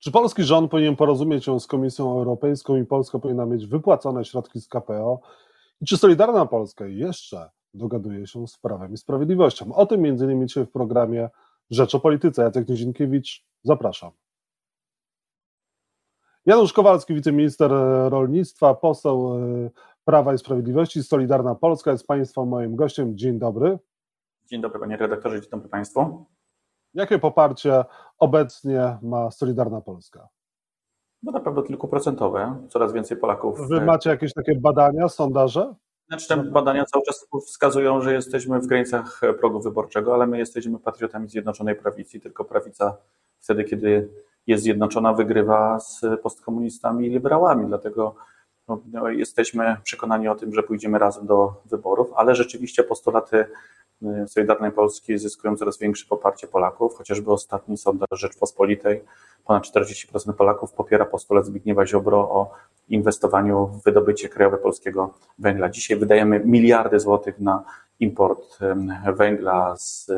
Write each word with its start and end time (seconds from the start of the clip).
Czy 0.00 0.10
polski 0.10 0.42
rząd 0.42 0.70
powinien 0.70 0.96
porozumieć 0.96 1.44
się 1.44 1.60
z 1.60 1.66
Komisją 1.66 2.12
Europejską 2.12 2.76
i 2.76 2.84
Polska 2.84 3.18
powinna 3.18 3.46
mieć 3.46 3.66
wypłacone 3.66 4.24
środki 4.24 4.60
z 4.60 4.68
KPO? 4.68 5.20
I 5.80 5.86
czy 5.86 5.96
Solidarna 5.96 6.46
Polska 6.46 6.86
jeszcze 6.86 7.50
dogaduje 7.74 8.26
się 8.26 8.48
z 8.48 8.58
Prawem 8.58 8.92
i 8.92 8.96
Sprawiedliwością? 8.96 9.74
O 9.74 9.86
tym 9.86 10.00
między 10.00 10.24
innymi 10.24 10.46
dzisiaj 10.46 10.66
w 10.66 10.70
programie 10.70 11.28
Rzecz 11.70 11.94
o 11.94 12.00
Polityce. 12.00 12.42
Jacek 12.42 12.68
Nizinkiewicz, 12.68 13.44
zapraszam. 13.62 14.10
Janusz 16.46 16.72
Kowalski, 16.72 17.14
wiceminister 17.14 17.70
rolnictwa, 18.08 18.74
poseł 18.74 19.34
e, 19.34 19.70
Prawa 20.04 20.34
i 20.34 20.38
Sprawiedliwości, 20.38 21.02
Solidarna 21.02 21.54
Polska 21.54 21.90
jest 21.90 22.06
Państwa 22.06 22.44
moim 22.44 22.76
gościem. 22.76 23.18
Dzień 23.18 23.38
dobry. 23.38 23.78
Dzień 24.46 24.60
dobry 24.60 24.80
panie 24.80 24.96
redaktorze, 24.96 25.40
dzień 25.40 25.50
dobry 25.50 25.68
Państwu. 25.68 26.26
Jakie 26.94 27.18
poparcie 27.18 27.84
obecnie 28.18 28.98
ma 29.02 29.30
Solidarna 29.30 29.80
Polska? 29.80 30.28
No 31.22 31.32
na 31.32 31.40
pewno 31.40 31.62
kilkuprocentowe. 31.62 32.66
Coraz 32.68 32.92
więcej 32.92 33.16
Polaków. 33.16 33.68
Wy 33.68 33.80
macie 33.80 34.10
jakieś 34.10 34.34
takie 34.34 34.54
badania, 34.60 35.08
sondaże? 35.08 35.74
Znaczy, 36.08 36.28
te 36.28 36.36
badania 36.36 36.84
cały 36.84 37.04
czas 37.04 37.26
wskazują, 37.46 38.00
że 38.00 38.12
jesteśmy 38.12 38.60
w 38.60 38.66
granicach 38.66 39.20
progu 39.40 39.60
wyborczego, 39.60 40.14
ale 40.14 40.26
my 40.26 40.38
jesteśmy 40.38 40.78
patriotami 40.78 41.28
Zjednoczonej 41.28 41.76
Prawicy. 41.76 42.20
Tylko 42.20 42.44
prawica 42.44 42.96
wtedy, 43.40 43.64
kiedy 43.64 44.08
jest 44.46 44.62
zjednoczona, 44.62 45.12
wygrywa 45.12 45.80
z 45.80 46.00
postkomunistami 46.22 47.06
i 47.06 47.10
liberałami. 47.10 47.66
Dlatego 47.66 48.14
no, 48.68 49.08
jesteśmy 49.08 49.76
przekonani 49.82 50.28
o 50.28 50.34
tym, 50.34 50.54
że 50.54 50.62
pójdziemy 50.62 50.98
razem 50.98 51.26
do 51.26 51.54
wyborów, 51.64 52.12
ale 52.16 52.34
rzeczywiście 52.34 52.84
postulaty 52.84 53.44
Solidarnej 54.26 54.72
Polski 54.72 55.18
zyskują 55.18 55.56
coraz 55.56 55.78
większe 55.78 56.06
poparcie 56.08 56.46
Polaków, 56.46 56.94
chociażby 56.94 57.32
ostatni 57.32 57.78
sondaż 57.78 58.08
Rzeczpospolitej, 58.12 59.04
ponad 59.44 59.64
40% 59.64 60.32
Polaków 60.32 60.72
popiera 60.72 61.04
postulat 61.04 61.46
Zbigniewa 61.46 61.86
Ziobro 61.86 62.18
o 62.18 62.50
inwestowaniu 62.88 63.66
w 63.66 63.84
wydobycie 63.84 64.28
krajowe 64.28 64.58
polskiego 64.58 65.14
węgla. 65.38 65.68
Dzisiaj 65.68 65.98
wydajemy 65.98 66.40
miliardy 66.44 67.00
złotych 67.00 67.40
na 67.40 67.64
import 68.00 68.58
węgla 69.16 69.76
z 69.76 70.10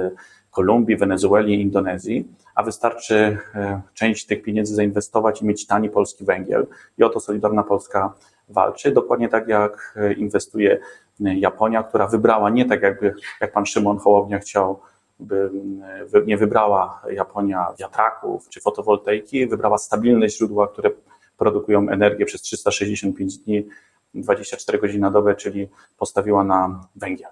Kolumbii, 0.51 0.97
Wenezueli, 0.97 1.61
Indonezji, 1.61 2.29
a 2.55 2.63
wystarczy 2.63 3.39
e, 3.55 3.81
część 3.95 4.27
tych 4.27 4.43
pieniędzy 4.43 4.75
zainwestować 4.75 5.43
i 5.43 5.47
mieć 5.47 5.67
tani 5.67 5.91
polski 5.91 6.25
węgiel. 6.25 6.67
I 6.99 7.03
o 7.03 7.09
to 7.09 7.21
Solidarna 7.21 7.63
Polska 7.63 8.15
walczy, 8.49 8.93
dokładnie 8.93 9.29
tak 9.29 9.49
jak 9.49 9.95
e, 9.97 10.13
inwestuje 10.13 10.79
e, 11.25 11.35
Japonia, 11.35 11.83
która 11.83 12.07
wybrała 12.07 12.51
nie 12.51 12.65
tak 12.65 12.83
jakby, 12.83 13.15
jak 13.41 13.53
pan 13.53 13.67
Szymon 13.67 13.99
Hołownia 13.99 14.39
chciał, 14.39 14.81
by 15.21 15.51
nie 16.27 16.37
wybrała 16.37 17.03
Japonia 17.11 17.67
wiatraków 17.81 18.49
czy 18.49 18.61
fotowoltaiki, 18.61 19.47
wybrała 19.47 19.79
stabilne 19.79 20.29
źródła, 20.29 20.69
które 20.69 20.91
produkują 21.37 21.89
energię 21.89 22.25
przez 22.25 22.41
365 22.41 23.39
dni, 23.39 23.69
24 24.15 24.79
godziny 24.79 25.01
na 25.01 25.11
dobę, 25.11 25.35
czyli 25.35 25.69
postawiła 25.99 26.45
na 26.45 26.81
węgiel. 26.97 27.31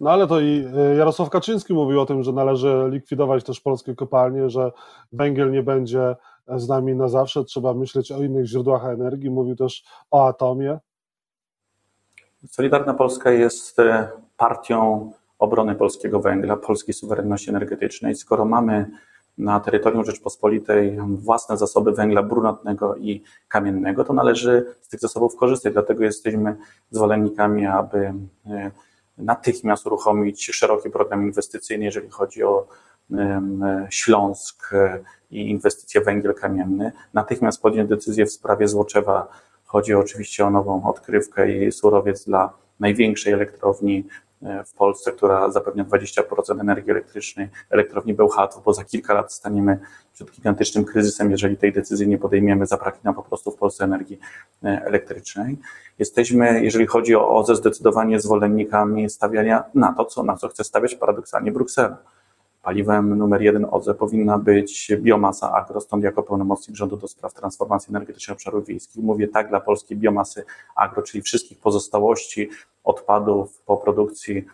No 0.00 0.10
ale 0.10 0.26
to 0.26 0.40
i 0.40 0.66
e, 0.76 0.96
Jarosław 0.96 1.30
Kaczyński 1.30 1.74
mówił 1.74 2.00
o 2.00 2.06
tym, 2.06 2.22
że 2.22 2.32
należy 2.32 2.88
likwidować 2.90 3.44
też 3.44 3.60
polskie 3.60 3.94
kopalnie, 3.94 4.50
że 4.50 4.72
węgiel 5.12 5.50
nie 5.50 5.62
będzie 5.62 6.16
z 6.48 6.68
nami 6.68 6.94
na 6.94 7.08
zawsze, 7.08 7.44
trzeba 7.44 7.74
myśleć 7.74 8.12
o 8.12 8.22
innych 8.22 8.46
źródłach 8.46 8.84
energii. 8.84 9.30
Mówił 9.30 9.56
też 9.56 9.84
o 10.10 10.28
atomie. 10.28 10.78
Solidarna 12.50 12.94
Polska 12.94 13.30
jest 13.30 13.78
e, 13.78 14.08
partią 14.36 15.12
obrony 15.38 15.74
polskiego 15.74 16.20
węgla, 16.20 16.56
polskiej 16.56 16.94
suwerenności 16.94 17.50
energetycznej. 17.50 18.14
Skoro 18.14 18.44
mamy 18.44 18.90
na 19.38 19.60
terytorium 19.60 20.04
Rzeczpospolitej 20.04 20.98
własne 21.06 21.56
zasoby 21.56 21.92
węgla 21.92 22.22
brunatnego 22.22 22.96
i 22.96 23.22
kamiennego, 23.48 24.04
to 24.04 24.12
należy 24.12 24.74
z 24.80 24.88
tych 24.88 25.00
zasobów 25.00 25.36
korzystać. 25.36 25.72
Dlatego 25.72 26.04
jesteśmy 26.04 26.56
zwolennikami, 26.90 27.66
aby 27.66 28.12
e, 28.46 28.70
natychmiast 29.18 29.86
uruchomić 29.86 30.44
szeroki 30.44 30.90
program 30.90 31.22
inwestycyjny, 31.22 31.84
jeżeli 31.84 32.10
chodzi 32.10 32.44
o 32.44 32.66
Śląsk 33.90 34.72
e, 34.72 34.98
i 35.30 35.50
inwestycje 35.50 36.00
węgiel 36.00 36.34
kamienny. 36.34 36.92
Natychmiast 37.14 37.62
podjąć 37.62 37.88
decyzję 37.88 38.26
w 38.26 38.32
sprawie 38.32 38.68
Złoczewa. 38.68 39.28
Chodzi 39.64 39.94
oczywiście 39.94 40.46
o 40.46 40.50
nową 40.50 40.88
odkrywkę 40.88 41.52
i 41.52 41.72
surowiec 41.72 42.24
dla 42.24 42.52
największej 42.80 43.32
elektrowni 43.32 44.06
e, 44.42 44.64
w 44.64 44.72
Polsce, 44.72 45.12
która 45.12 45.50
zapewnia 45.50 45.84
20% 45.84 46.60
energii 46.60 46.90
elektrycznej, 46.90 47.48
elektrowni 47.70 48.14
Bełchatów, 48.14 48.64
bo 48.64 48.72
za 48.72 48.84
kilka 48.84 49.14
lat 49.14 49.32
staniemy 49.32 49.78
przed 50.12 50.30
gigantycznym 50.30 50.84
kryzysem, 50.84 51.30
jeżeli 51.30 51.56
tej 51.56 51.72
decyzji 51.72 52.08
nie 52.08 52.18
podejmiemy, 52.18 52.66
zabraknie 52.66 53.00
nam 53.04 53.14
po 53.14 53.22
prostu 53.22 53.50
w 53.50 53.56
Polsce 53.56 53.84
energii 53.84 54.18
e, 54.64 54.82
elektrycznej. 54.84 55.58
Jesteśmy, 55.98 56.64
jeżeli 56.64 56.86
chodzi 56.86 57.16
o 57.16 57.36
OZE, 57.36 57.56
zdecydowanie 57.56 58.20
zwolennikami 58.20 59.10
stawiania 59.10 59.64
na 59.74 59.92
to, 59.92 60.04
co, 60.04 60.22
na 60.22 60.36
co 60.36 60.48
chce 60.48 60.64
stawiać 60.64 60.94
paradoksalnie 60.94 61.52
Bruksela. 61.52 62.15
Paliwem 62.66 63.18
numer 63.18 63.42
jeden 63.42 63.66
OZE 63.70 63.94
powinna 63.94 64.38
być 64.38 64.92
biomasa 64.98 65.52
agro, 65.52 65.80
stąd 65.80 66.04
jako 66.04 66.22
pełnomocnik 66.22 66.76
rządu 66.76 66.96
do 66.96 67.08
spraw 67.08 67.34
transformacji 67.34 67.90
energetycznej 67.90 68.34
obszarów 68.34 68.66
wiejskich 68.66 69.04
mówię 69.04 69.28
tak 69.28 69.48
dla 69.48 69.60
polskiej 69.60 69.98
biomasy 69.98 70.44
agro, 70.76 71.02
czyli 71.02 71.22
wszystkich 71.22 71.58
pozostałości 71.58 72.50
odpadów 72.84 73.62
po 73.62 73.76
produkcji 73.76 74.44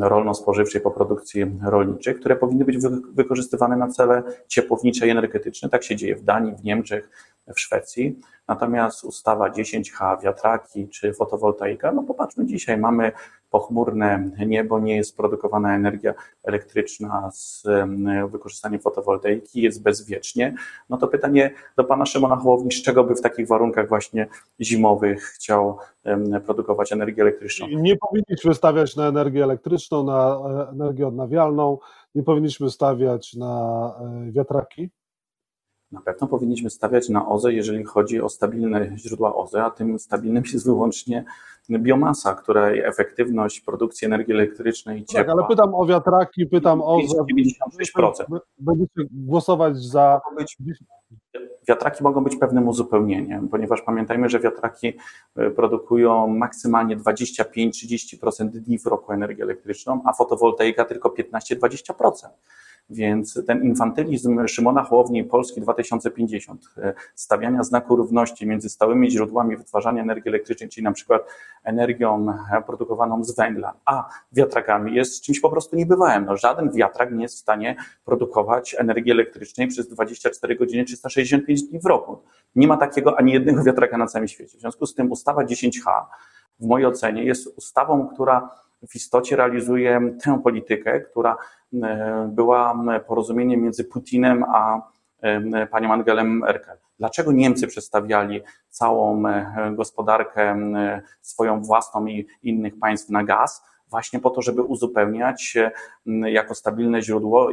rolno-spożywczej 0.00 0.80
po 0.80 0.90
produkcji 0.90 1.44
rolniczej, 1.64 2.14
które 2.14 2.36
powinny 2.36 2.64
być 2.64 2.76
wykorzystywane 3.12 3.76
na 3.76 3.88
cele 3.88 4.22
ciepłownicze 4.48 5.06
i 5.06 5.10
energetyczne. 5.10 5.68
Tak 5.68 5.84
się 5.84 5.96
dzieje 5.96 6.16
w 6.16 6.22
Danii, 6.22 6.54
w 6.54 6.64
Niemczech, 6.64 7.10
w 7.54 7.60
Szwecji. 7.60 8.20
Natomiast 8.48 9.04
ustawa 9.04 9.50
10H, 9.50 10.22
wiatraki 10.22 10.88
czy 10.88 11.14
fotowoltaika, 11.14 11.92
no 11.92 12.02
popatrzmy 12.02 12.46
dzisiaj, 12.46 12.78
mamy 12.78 13.12
pochmurne 13.50 14.30
niebo, 14.46 14.80
nie 14.80 14.96
jest 14.96 15.16
produkowana 15.16 15.76
energia 15.76 16.14
elektryczna 16.42 17.30
z 17.32 17.64
wykorzystaniem 18.28 18.80
fotowoltaiki, 18.80 19.62
jest 19.62 19.82
bezwiecznie. 19.82 20.54
No 20.88 20.96
to 20.96 21.08
pytanie 21.08 21.50
do 21.76 21.84
pana 21.84 22.06
Szymona 22.06 22.36
Hołowni, 22.36 22.72
z 22.72 22.82
czego 22.82 23.04
by 23.04 23.14
w 23.14 23.20
takich 23.20 23.48
warunkach 23.48 23.88
właśnie 23.88 24.26
zimowych 24.60 25.22
chciał 25.22 25.78
produkować 26.46 26.92
energię 26.92 27.22
elektryczną? 27.22 27.66
Nie 27.68 27.96
powinniśmy 27.96 28.54
stawiać 28.54 28.96
na 28.96 29.08
energię 29.08 29.44
elektryczną, 29.44 30.04
na 30.04 30.40
e, 30.66 30.70
energię 30.70 31.06
odnawialną, 31.06 31.78
nie 32.14 32.22
powinniśmy 32.22 32.70
stawiać 32.70 33.34
na 33.34 33.94
e, 34.00 34.32
wiatraki? 34.32 34.90
Na 35.92 36.00
pewno 36.00 36.26
powinniśmy 36.26 36.70
stawiać 36.70 37.08
na 37.08 37.28
OZE, 37.28 37.52
jeżeli 37.52 37.84
chodzi 37.84 38.20
o 38.20 38.28
stabilne 38.28 38.98
źródła 38.98 39.34
OZE, 39.34 39.64
a 39.64 39.70
tym 39.70 39.98
stabilnym 39.98 40.42
jest 40.52 40.66
wyłącznie 40.66 41.24
biomasa, 41.70 42.34
której 42.34 42.80
efektywność 42.80 43.60
produkcji 43.60 44.06
energii 44.06 44.34
elektrycznej 44.34 45.00
i 45.00 45.04
ciepła... 45.04 45.24
Tak, 45.24 45.28
ale 45.28 45.48
pytam 45.48 45.74
o 45.74 45.86
wiatraki, 45.86 46.46
pytam 46.46 46.82
o 46.82 46.96
OZE. 46.96 47.24
96%. 47.96 48.38
Będziecie 48.58 49.02
głosować 49.10 49.76
za... 49.76 50.20
Wiatraki 51.68 52.02
mogą 52.02 52.24
być 52.24 52.36
pewnym 52.36 52.68
uzupełnieniem, 52.68 53.48
ponieważ 53.48 53.82
pamiętajmy, 53.82 54.28
że 54.28 54.40
wiatraki 54.40 54.92
e, 55.36 55.50
produkują 55.50 56.26
maksymalnie 56.26 56.96
25-30% 56.96 58.48
dni 58.48 58.78
w 58.78 58.86
roku 58.86 59.12
energię 59.12 59.42
elektryczną, 59.44 60.02
a 60.04 60.12
fotowoltaika 60.12 60.84
tylko 60.84 61.08
15-20%. 61.08 62.28
Więc 62.90 63.42
ten 63.46 63.64
infantylizm 63.64 64.46
Szymona 64.46 64.82
Hołowni 64.82 65.24
Polski 65.24 65.60
2050, 65.60 66.68
e, 66.78 66.94
stawiania 67.14 67.62
znaku 67.62 67.96
równości 67.96 68.46
między 68.46 68.68
stałymi 68.68 69.10
źródłami 69.10 69.56
wytwarzania 69.56 70.02
energii 70.02 70.28
elektrycznej, 70.28 70.68
czyli 70.68 70.84
na 70.84 70.92
przykład 70.92 71.22
energią 71.64 72.26
e, 72.52 72.62
produkowaną 72.62 73.24
z 73.24 73.36
węgla, 73.36 73.74
a 73.84 74.08
wiatrakami 74.32 74.94
jest 74.94 75.22
czymś 75.22 75.40
po 75.40 75.50
prostu 75.50 75.76
niebywałym. 75.76 76.24
No, 76.24 76.36
żaden 76.36 76.70
wiatrak 76.72 77.12
nie 77.12 77.22
jest 77.22 77.36
w 77.36 77.38
stanie 77.38 77.76
produkować 78.04 78.76
energii 78.78 79.12
elektrycznej 79.12 79.68
przez 79.68 79.88
24 79.88 80.56
godziny 80.56 80.84
365 80.84 81.62
dni 81.62 81.80
w 81.80 81.86
roku. 81.86 82.22
Nie 82.56 82.68
ma 82.68 82.76
takiego 82.76 83.18
ani 83.18 83.32
jednego 83.32 83.62
wiatraka 83.62 83.98
na 83.98 84.06
całym 84.06 84.28
świecie. 84.28 84.58
W 84.58 84.60
związku 84.60 84.86
z 84.86 84.94
tym 84.94 85.12
ustawa 85.12 85.44
10H 85.44 86.04
w 86.60 86.66
mojej 86.66 86.86
ocenie 86.86 87.24
jest 87.24 87.58
ustawą, 87.58 88.08
która 88.08 88.50
w 88.88 88.96
istocie 88.96 89.36
realizuje 89.36 90.00
tę 90.24 90.40
politykę, 90.44 91.00
która 91.00 91.36
e, 91.82 92.30
była 92.32 92.84
porozumieniem 93.06 93.60
między 93.60 93.84
Putinem 93.84 94.44
a 94.44 94.90
e, 95.20 95.66
panią 95.66 95.92
Angelą 95.92 96.24
Merkel. 96.24 96.76
Dlaczego 96.98 97.32
Niemcy 97.32 97.66
przestawiali 97.66 98.40
całą 98.68 99.26
e, 99.28 99.72
gospodarkę 99.76 100.56
swoją 101.20 101.62
własną 101.62 102.06
i 102.06 102.26
innych 102.42 102.78
państw 102.78 103.10
na 103.10 103.24
gaz? 103.24 103.62
Właśnie 103.88 104.20
po 104.20 104.30
to, 104.30 104.42
żeby 104.42 104.62
uzupełniać 104.62 105.58
jako 106.06 106.54
stabilne 106.54 107.02
źródło 107.02 107.50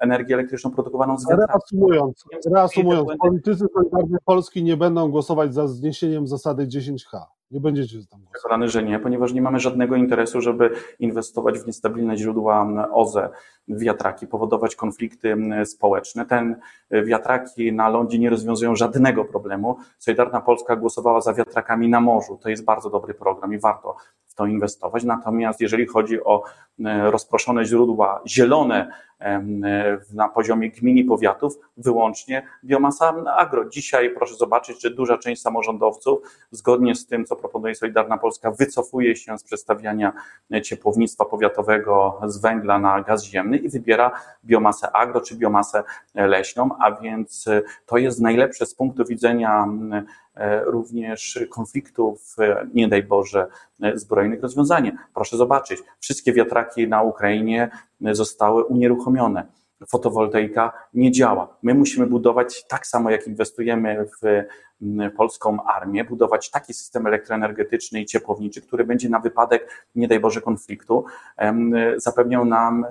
energię 0.00 0.34
elektryczną 0.34 0.70
produkowaną 0.70 1.18
z 1.18 1.30
wiatraków. 1.30 1.54
Reasumując, 1.54 2.24
reasumując 2.54 3.08
politycy 3.20 3.64
Solidarnej 3.74 4.20
Polski 4.24 4.62
nie 4.62 4.76
będą 4.76 5.10
głosować 5.10 5.54
za 5.54 5.68
zniesieniem 5.68 6.26
zasady 6.26 6.66
10H. 6.66 7.37
Nie 7.50 7.60
będziecie 7.60 7.98
tam 8.10 8.20
głosować. 8.20 8.72
Że 8.72 8.82
nie, 8.82 8.98
ponieważ 8.98 9.32
nie 9.32 9.42
mamy 9.42 9.60
żadnego 9.60 9.96
interesu, 9.96 10.40
żeby 10.40 10.70
inwestować 10.98 11.58
w 11.58 11.66
niestabilne 11.66 12.16
źródła 12.16 12.68
OZE, 12.92 13.28
wiatraki, 13.68 14.26
powodować 14.26 14.76
konflikty 14.76 15.36
społeczne. 15.64 16.26
Ten 16.26 16.56
y, 16.94 17.04
wiatraki 17.04 17.72
na 17.72 17.88
lądzie 17.88 18.18
nie 18.18 18.30
rozwiązują 18.30 18.76
żadnego 18.76 19.24
problemu. 19.24 19.76
Solidarna 19.98 20.40
Polska 20.40 20.76
głosowała 20.76 21.20
za 21.20 21.34
wiatrakami 21.34 21.88
na 21.88 22.00
morzu. 22.00 22.38
To 22.42 22.48
jest 22.48 22.64
bardzo 22.64 22.90
dobry 22.90 23.14
program 23.14 23.54
i 23.54 23.58
warto 23.58 23.96
w 24.26 24.34
to 24.34 24.46
inwestować. 24.46 25.04
Natomiast 25.04 25.60
jeżeli 25.60 25.86
chodzi 25.86 26.24
o 26.24 26.42
rozproszone 27.10 27.64
źródła 27.64 28.22
zielone, 28.26 28.92
na 30.14 30.28
poziomie 30.28 30.70
gmin 30.70 30.96
i 30.96 31.04
powiatów 31.04 31.58
wyłącznie 31.76 32.46
biomasa 32.64 33.14
agro. 33.36 33.68
Dzisiaj 33.68 34.10
proszę 34.10 34.34
zobaczyć, 34.34 34.82
że 34.82 34.90
duża 34.90 35.18
część 35.18 35.42
samorządowców, 35.42 36.18
zgodnie 36.50 36.94
z 36.94 37.06
tym, 37.06 37.24
co 37.24 37.36
proponuje 37.36 37.74
Solidarna 37.74 38.18
Polska, 38.18 38.50
wycofuje 38.50 39.16
się 39.16 39.38
z 39.38 39.44
przestawiania 39.44 40.12
ciepłownictwa 40.62 41.24
powiatowego 41.24 42.20
z 42.26 42.40
węgla 42.40 42.78
na 42.78 43.02
gaz 43.02 43.24
ziemny 43.24 43.57
i 43.58 43.68
wybiera 43.68 44.12
biomasę 44.44 44.92
agro 44.92 45.20
czy 45.20 45.36
biomasę 45.36 45.82
leśną, 46.14 46.68
a 46.78 46.92
więc 46.92 47.44
to 47.86 47.96
jest 47.98 48.20
najlepsze 48.20 48.66
z 48.66 48.74
punktu 48.74 49.04
widzenia 49.04 49.66
E, 50.38 50.64
również 50.64 51.38
konfliktów, 51.50 52.36
e, 52.38 52.66
nie 52.74 52.88
daj 52.88 53.02
Boże, 53.02 53.46
e, 53.82 53.98
zbrojnych 53.98 54.42
rozwiązanie. 54.42 54.98
Proszę 55.14 55.36
zobaczyć, 55.36 55.82
wszystkie 56.00 56.32
wiatraki 56.32 56.88
na 56.88 57.02
Ukrainie 57.02 57.70
zostały 58.00 58.64
unieruchomione. 58.64 59.46
Fotowoltaika 59.88 60.72
nie 60.94 61.12
działa. 61.12 61.56
My 61.62 61.74
musimy 61.74 62.06
budować 62.06 62.66
tak 62.66 62.86
samo, 62.86 63.10
jak 63.10 63.26
inwestujemy 63.26 64.06
w 64.22 64.46
polską 65.16 65.62
armię, 65.62 66.04
budować 66.04 66.50
taki 66.50 66.74
system 66.74 67.06
elektroenergetyczny 67.06 68.00
i 68.00 68.06
ciepłowniczy, 68.06 68.62
który 68.62 68.84
będzie 68.84 69.08
na 69.08 69.18
wypadek, 69.18 69.86
nie 69.94 70.08
daj 70.08 70.20
Boże, 70.20 70.40
konfliktu, 70.40 71.04
zapewniał 71.96 72.44
nam 72.44 72.86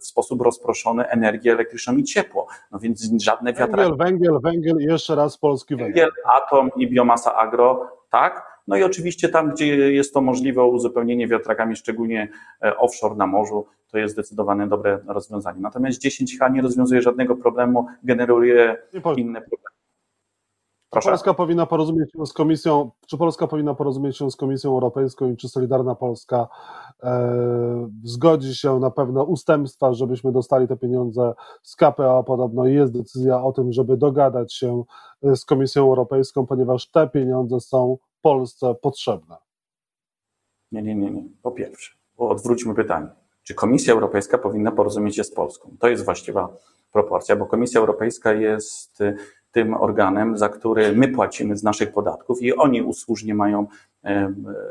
w 0.00 0.06
sposób 0.06 0.40
rozproszony 0.42 1.08
energię 1.08 1.52
elektryczną 1.52 1.96
i 1.96 2.04
ciepło. 2.04 2.46
No 2.72 2.78
więc 2.78 3.10
żadne 3.22 3.52
wiatraki. 3.52 3.76
Węgiel, 3.76 3.96
węgiel, 3.98 4.40
węgiel 4.42 4.76
i 4.80 4.84
jeszcze 4.84 5.14
raz 5.14 5.38
polski 5.38 5.76
węgiel. 5.76 5.92
Węgiel, 5.92 6.10
atom 6.24 6.70
i 6.76 6.90
biomasa 6.90 7.34
agro, 7.34 7.88
tak. 8.10 8.55
No 8.66 8.76
i 8.76 8.82
oczywiście 8.82 9.28
tam, 9.28 9.50
gdzie 9.50 9.92
jest 9.92 10.14
to 10.14 10.20
możliwe, 10.20 10.64
uzupełnienie 10.64 11.28
wiatrakami, 11.28 11.76
szczególnie 11.76 12.28
e, 12.62 12.76
offshore 12.76 13.16
na 13.16 13.26
morzu, 13.26 13.66
to 13.90 13.98
jest 13.98 14.14
zdecydowanie 14.14 14.66
dobre 14.66 14.98
rozwiązanie. 15.06 15.60
Natomiast 15.60 16.02
10H 16.02 16.52
nie 16.52 16.62
rozwiązuje 16.62 17.02
żadnego 17.02 17.36
problemu, 17.36 17.86
generuje 18.02 18.76
inne 19.16 19.40
problemy. 19.40 19.76
Proszę. 20.90 21.06
Czy 21.06 21.10
Polska 21.10 21.34
powinna 21.34 21.66
porozumieć 21.66 22.12
się 22.12 22.26
z 22.26 22.32
Komisją, 22.32 22.90
czy 23.06 23.18
Polska 23.18 23.46
powinna 23.46 23.74
porozumieć 23.74 24.16
się 24.16 24.30
z 24.30 24.36
Komisją 24.36 24.70
Europejską 24.70 25.30
i 25.30 25.36
czy 25.36 25.48
Solidarna 25.48 25.94
Polska 25.94 26.48
e, 27.02 27.88
zgodzi 28.04 28.54
się 28.54 28.78
na 28.78 28.90
pewne 28.90 29.22
ustępstwa, 29.22 29.92
żebyśmy 29.92 30.32
dostali 30.32 30.68
te 30.68 30.76
pieniądze 30.76 31.34
z 31.62 31.76
KPA? 31.76 32.22
Podobno 32.22 32.66
jest 32.66 32.92
decyzja 32.92 33.42
o 33.42 33.52
tym, 33.52 33.72
żeby 33.72 33.96
dogadać 33.96 34.54
się 34.54 34.84
e, 35.22 35.36
z 35.36 35.44
Komisją 35.44 35.82
Europejską, 35.82 36.46
ponieważ 36.46 36.90
te 36.90 37.08
pieniądze 37.08 37.60
są 37.60 37.96
Polsce 38.26 38.74
potrzebne. 38.74 39.36
Nie, 40.72 40.82
nie, 40.82 40.94
nie, 40.94 41.10
nie. 41.10 41.22
Po 41.42 41.50
pierwsze, 41.50 41.94
odwróćmy 42.16 42.74
pytanie. 42.74 43.08
Czy 43.42 43.54
Komisja 43.54 43.94
Europejska 43.94 44.38
powinna 44.38 44.72
porozumieć 44.72 45.16
się 45.16 45.24
z 45.24 45.30
Polską? 45.30 45.76
To 45.80 45.88
jest 45.88 46.04
właściwa 46.04 46.56
proporcja, 46.92 47.36
bo 47.36 47.46
Komisja 47.46 47.80
Europejska 47.80 48.32
jest 48.32 48.98
tym 49.52 49.74
organem, 49.74 50.38
za 50.38 50.48
który 50.48 50.92
my 50.92 51.08
płacimy 51.08 51.56
z 51.56 51.62
naszych 51.62 51.92
podatków 51.92 52.42
i 52.42 52.56
oni 52.56 52.82
usłużnie 52.82 53.34
mają 53.34 53.66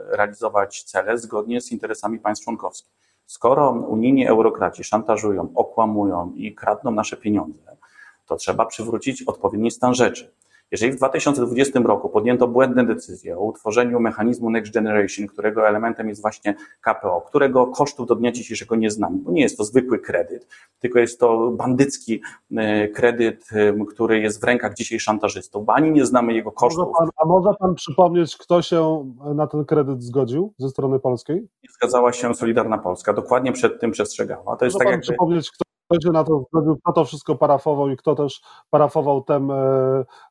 realizować 0.09 0.83
cele 0.83 1.17
zgodnie 1.17 1.61
z 1.61 1.71
interesami 1.71 2.19
państw 2.19 2.43
członkowskich. 2.43 2.93
Skoro 3.25 3.71
unijni 3.71 4.27
eurokraci 4.27 4.83
szantażują, 4.83 5.51
okłamują 5.55 6.31
i 6.35 6.55
kradną 6.55 6.91
nasze 6.91 7.17
pieniądze, 7.17 7.77
to 8.25 8.35
trzeba 8.35 8.65
przywrócić 8.65 9.23
odpowiedni 9.23 9.71
stan 9.71 9.93
rzeczy. 9.93 10.31
Jeżeli 10.71 10.91
w 10.91 10.95
2020 10.95 11.79
roku 11.79 12.09
podjęto 12.09 12.47
błędne 12.47 12.85
decyzje 12.85 13.37
o 13.37 13.41
utworzeniu 13.41 13.99
mechanizmu 13.99 14.49
Next 14.49 14.73
Generation, 14.73 15.27
którego 15.27 15.67
elementem 15.67 16.09
jest 16.09 16.21
właśnie 16.21 16.55
KPO, 16.81 17.21
którego 17.21 17.67
kosztów 17.67 18.07
do 18.07 18.15
dnia 18.15 18.31
dzisiejszego 18.31 18.75
nie 18.75 18.91
znamy, 18.91 19.17
bo 19.17 19.31
nie 19.31 19.41
jest 19.41 19.57
to 19.57 19.63
zwykły 19.63 19.99
kredyt, 19.99 20.47
tylko 20.79 20.99
jest 20.99 21.19
to 21.19 21.51
bandycki 21.51 22.21
e, 22.57 22.87
kredyt, 22.87 23.49
który 23.89 24.19
jest 24.19 24.41
w 24.41 24.43
rękach 24.43 24.73
dzisiaj 24.73 24.99
szantażystów, 24.99 25.65
bo 25.65 25.73
ani 25.73 25.91
nie 25.91 26.05
znamy 26.05 26.33
jego 26.33 26.51
kosztów. 26.51 26.87
Może 26.87 26.97
pan, 26.99 27.09
a 27.17 27.25
może 27.25 27.53
pan 27.59 27.75
przypomnieć, 27.75 28.37
kto 28.37 28.61
się 28.61 29.11
na 29.35 29.47
ten 29.47 29.65
kredyt 29.65 30.03
zgodził 30.03 30.53
ze 30.57 30.69
strony 30.69 30.99
polskiej? 30.99 31.35
Nie 31.35 31.69
zgadzała 31.73 32.13
się 32.13 32.33
Solidarna 32.33 32.77
Polska, 32.77 33.13
dokładnie 33.13 33.51
przed 33.51 33.79
tym 33.79 33.91
przestrzegała. 33.91 34.55
To 34.55 34.65
jest 34.65 34.75
może 34.75 34.79
tak 34.79 34.85
pan 34.85 34.91
jakby... 34.91 35.01
przypomnieć, 35.01 35.51
kto 35.51 35.64
kto 35.87 36.01
się 36.01 36.11
na 36.11 36.23
to 36.23 36.45
zgodził, 36.49 36.77
kto 36.77 36.93
to 36.93 37.05
wszystko 37.05 37.35
parafował 37.35 37.89
i 37.89 37.97
kto 37.97 38.15
też 38.15 38.41
parafował 38.69 39.23
te, 39.23 39.47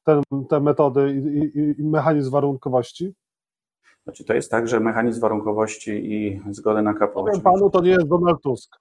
te, 0.04 0.22
te 0.48 0.60
metody 0.60 1.14
i, 1.14 1.58
i, 1.58 1.80
i 1.80 1.84
mechanizm 1.84 2.30
warunkowości? 2.30 3.14
Znaczy 4.04 4.24
to 4.24 4.34
jest 4.34 4.50
tak, 4.50 4.68
że 4.68 4.80
mechanizm 4.80 5.20
warunkowości 5.20 5.90
i 5.90 6.42
zgodę 6.50 6.82
na 6.82 6.94
KPO... 6.94 7.24
Powiem 7.24 7.40
panu, 7.40 7.70
to 7.70 7.80
nie 7.80 7.90
jest 7.90 8.08
Donald 8.08 8.40
Tusk. 8.42 8.76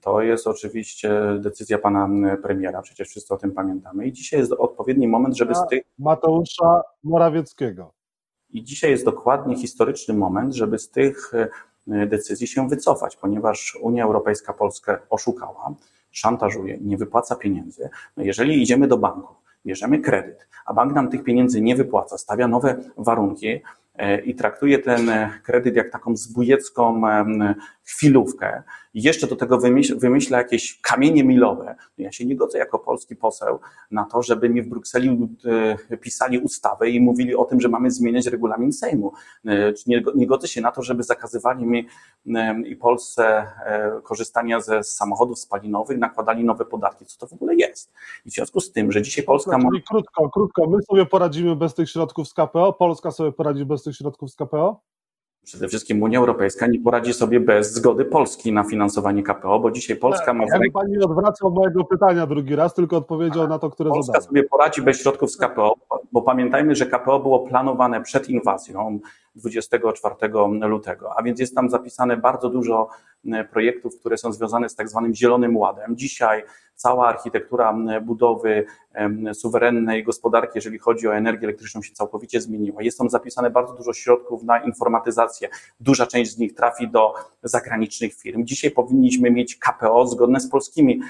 To 0.00 0.22
jest 0.22 0.46
oczywiście 0.46 1.38
decyzja 1.40 1.78
pana 1.78 2.08
premiera, 2.42 2.82
przecież 2.82 3.08
wszyscy 3.08 3.34
o 3.34 3.36
tym 3.36 3.52
pamiętamy. 3.52 4.06
I 4.06 4.12
dzisiaj 4.12 4.40
jest 4.40 4.52
odpowiedni 4.52 5.08
moment, 5.08 5.36
żeby 5.36 5.54
z 5.54 5.66
tych. 5.70 5.82
Mateusza 5.98 6.82
Morawieckiego. 7.04 7.92
I 8.50 8.64
dzisiaj 8.64 8.90
jest 8.90 9.04
dokładnie 9.04 9.56
historyczny 9.56 10.14
moment, 10.14 10.54
żeby 10.54 10.78
z 10.78 10.90
tych 10.90 11.34
E, 11.34 11.48
decyzji 11.86 12.46
się 12.46 12.68
wycofać, 12.68 13.16
ponieważ 13.16 13.78
Unia 13.80 14.04
Europejska 14.04 14.52
Polskę 14.52 14.98
oszukała, 15.10 15.74
szantażuje, 16.10 16.78
nie 16.80 16.96
wypłaca 16.96 17.36
pieniędzy. 17.36 17.88
No 18.16 18.24
jeżeli 18.24 18.62
idziemy 18.62 18.88
do 18.88 18.98
banku, 18.98 19.34
bierzemy 19.66 19.98
kredyt, 19.98 20.48
a 20.66 20.74
bank 20.74 20.94
nam 20.94 21.10
tych 21.10 21.24
pieniędzy 21.24 21.60
nie 21.60 21.76
wypłaca, 21.76 22.18
stawia 22.18 22.48
nowe 22.48 22.80
warunki, 22.96 23.60
E, 23.98 24.20
i 24.20 24.34
traktuje 24.34 24.78
ten 24.78 25.08
e, 25.08 25.40
kredyt 25.42 25.76
jak 25.76 25.90
taką 25.90 26.16
zbójecką 26.16 27.02
chwilówkę 27.86 28.62
i 28.94 29.02
jeszcze 29.02 29.26
do 29.26 29.36
tego 29.36 29.58
wymyśla, 29.58 29.96
wymyśla 29.96 30.38
jakieś 30.38 30.80
kamienie 30.80 31.24
milowe. 31.24 31.76
No 31.98 32.04
ja 32.04 32.12
się 32.12 32.26
nie 32.26 32.36
godzę 32.36 32.58
jako 32.58 32.78
polski 32.78 33.16
poseł 33.16 33.60
na 33.90 34.04
to, 34.04 34.22
żeby 34.22 34.48
mi 34.48 34.62
w 34.62 34.68
Brukseli 34.68 35.28
e, 35.90 35.96
pisali 35.96 36.38
ustawę 36.38 36.90
i 36.90 37.00
mówili 37.00 37.34
o 37.34 37.44
tym, 37.44 37.60
że 37.60 37.68
mamy 37.68 37.90
zmieniać 37.90 38.26
regulamin 38.26 38.72
Sejmu. 38.72 39.12
Nie, 39.86 40.02
nie 40.14 40.26
godzę 40.26 40.48
się 40.48 40.60
na 40.60 40.72
to, 40.72 40.82
żeby 40.82 41.02
zakazywali 41.02 41.66
mi 41.66 41.86
i 42.64 42.76
Polsce 42.76 43.46
korzystania 44.02 44.60
ze 44.60 44.82
samochodów 44.82 45.38
spalinowych, 45.38 45.98
nakładali 45.98 46.44
nowe 46.44 46.64
podatki. 46.64 47.06
Co 47.06 47.18
to 47.18 47.26
w 47.26 47.32
ogóle 47.32 47.54
jest? 47.54 47.92
I 48.26 48.30
w 48.30 48.34
związku 48.34 48.60
z 48.60 48.72
tym, 48.72 48.92
że 48.92 49.02
dzisiaj 49.02 49.24
Polska 49.24 49.58
ma... 49.58 49.68
Krótko, 49.88 50.30
krótko, 50.30 50.66
my 50.70 50.82
sobie 50.82 51.06
poradzimy 51.06 51.56
bez 51.56 51.74
tych 51.74 51.90
środków 51.90 52.28
z 52.28 52.34
KPO, 52.34 52.72
Polska 52.72 53.10
sobie 53.10 53.32
poradzi 53.32 53.64
bez 53.64 53.82
tych 53.82 53.96
środków 53.96 54.30
z 54.30 54.36
KPO? 54.36 54.80
Przede 55.46 55.68
wszystkim 55.68 56.02
Unia 56.02 56.18
Europejska 56.18 56.66
nie 56.66 56.80
poradzi 56.80 57.12
sobie 57.12 57.40
bez 57.40 57.72
zgody 57.72 58.04
Polski 58.04 58.52
na 58.52 58.64
finansowanie 58.64 59.22
KPO, 59.22 59.60
bo 59.60 59.70
dzisiaj 59.70 59.96
Polska 59.96 60.34
ma. 60.34 60.44
Ja 60.44 60.58
pani 60.72 60.92
nie 60.92 61.04
odwracał 61.04 61.50
mojego 61.50 61.84
pytania 61.84 62.26
drugi 62.26 62.56
raz, 62.56 62.74
tylko 62.74 62.96
odpowiedział 62.96 63.48
na 63.48 63.58
to, 63.58 63.70
które 63.70 63.90
Polska 63.90 64.12
zadałem. 64.12 64.28
sobie 64.28 64.44
poradzi 64.44 64.82
bez 64.82 65.00
środków 65.00 65.30
z 65.30 65.36
KPO, 65.36 65.74
bo 66.12 66.22
pamiętajmy, 66.22 66.74
że 66.74 66.86
KPO 66.86 67.20
było 67.20 67.40
planowane 67.40 68.02
przed 68.02 68.28
inwazją 68.28 69.00
24 69.34 70.14
lutego, 70.60 71.10
a 71.18 71.22
więc 71.22 71.40
jest 71.40 71.54
tam 71.54 71.70
zapisane 71.70 72.16
bardzo 72.16 72.50
dużo 72.50 72.88
projektów, 73.50 74.00
które 74.00 74.18
są 74.18 74.32
związane 74.32 74.68
z 74.68 74.74
tak 74.74 74.88
zwanym 74.88 75.14
Zielonym 75.14 75.56
Ładem. 75.56 75.96
Dzisiaj 75.96 76.42
cała 76.74 77.08
architektura 77.08 77.76
budowy 78.02 78.66
suwerennej 79.32 80.04
gospodarki, 80.04 80.52
jeżeli 80.54 80.78
chodzi 80.78 81.08
o 81.08 81.16
energię 81.16 81.46
elektryczną, 81.46 81.82
się 81.82 81.94
całkowicie 81.94 82.40
zmieniła. 82.40 82.82
Jest 82.82 82.98
tam 82.98 83.10
zapisane 83.10 83.50
bardzo 83.50 83.74
dużo 83.74 83.92
środków 83.92 84.42
na 84.42 84.58
informatyzację. 84.58 85.48
Duża 85.80 86.06
część 86.06 86.30
z 86.30 86.38
nich 86.38 86.54
trafi 86.54 86.88
do 86.88 87.14
zagranicznych 87.42 88.14
firm. 88.14 88.44
Dzisiaj 88.44 88.70
powinniśmy 88.70 89.30
mieć 89.30 89.56
KPO 89.56 90.06
zgodne 90.06 90.40
z 90.40 90.50
polskimi 90.50 91.00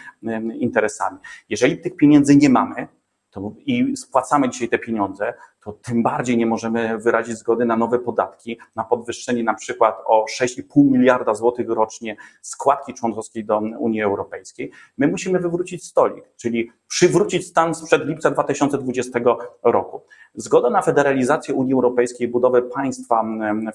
interesami. 0.54 1.18
Jeżeli 1.48 1.78
tych 1.78 1.96
pieniędzy 1.96 2.36
nie 2.36 2.48
mamy, 2.48 2.88
to 3.36 3.52
i 3.66 3.96
spłacamy 3.96 4.48
dzisiaj 4.48 4.68
te 4.68 4.78
pieniądze, 4.78 5.34
to 5.64 5.72
tym 5.72 6.02
bardziej 6.02 6.36
nie 6.36 6.46
możemy 6.46 6.98
wyrazić 6.98 7.36
zgody 7.36 7.64
na 7.64 7.76
nowe 7.76 7.98
podatki, 7.98 8.58
na 8.76 8.84
podwyższenie 8.84 9.44
na 9.44 9.54
przykład 9.54 9.98
o 10.06 10.24
6,5 10.40 10.62
miliarda 10.76 11.34
złotych 11.34 11.68
rocznie 11.68 12.16
składki 12.42 12.94
członkowskiej 12.94 13.44
do 13.44 13.58
Unii 13.58 14.02
Europejskiej. 14.02 14.70
My 14.98 15.08
musimy 15.08 15.38
wywrócić 15.38 15.84
stolik, 15.84 16.24
czyli 16.36 16.70
przywrócić 16.88 17.46
stan 17.46 17.74
sprzed 17.74 18.06
lipca 18.06 18.30
2020 18.30 19.20
roku. 19.62 20.02
Zgoda 20.38 20.70
na 20.70 20.82
federalizację 20.82 21.54
Unii 21.54 21.74
Europejskiej, 21.74 22.28
budowę 22.28 22.62
państwa 22.62 23.24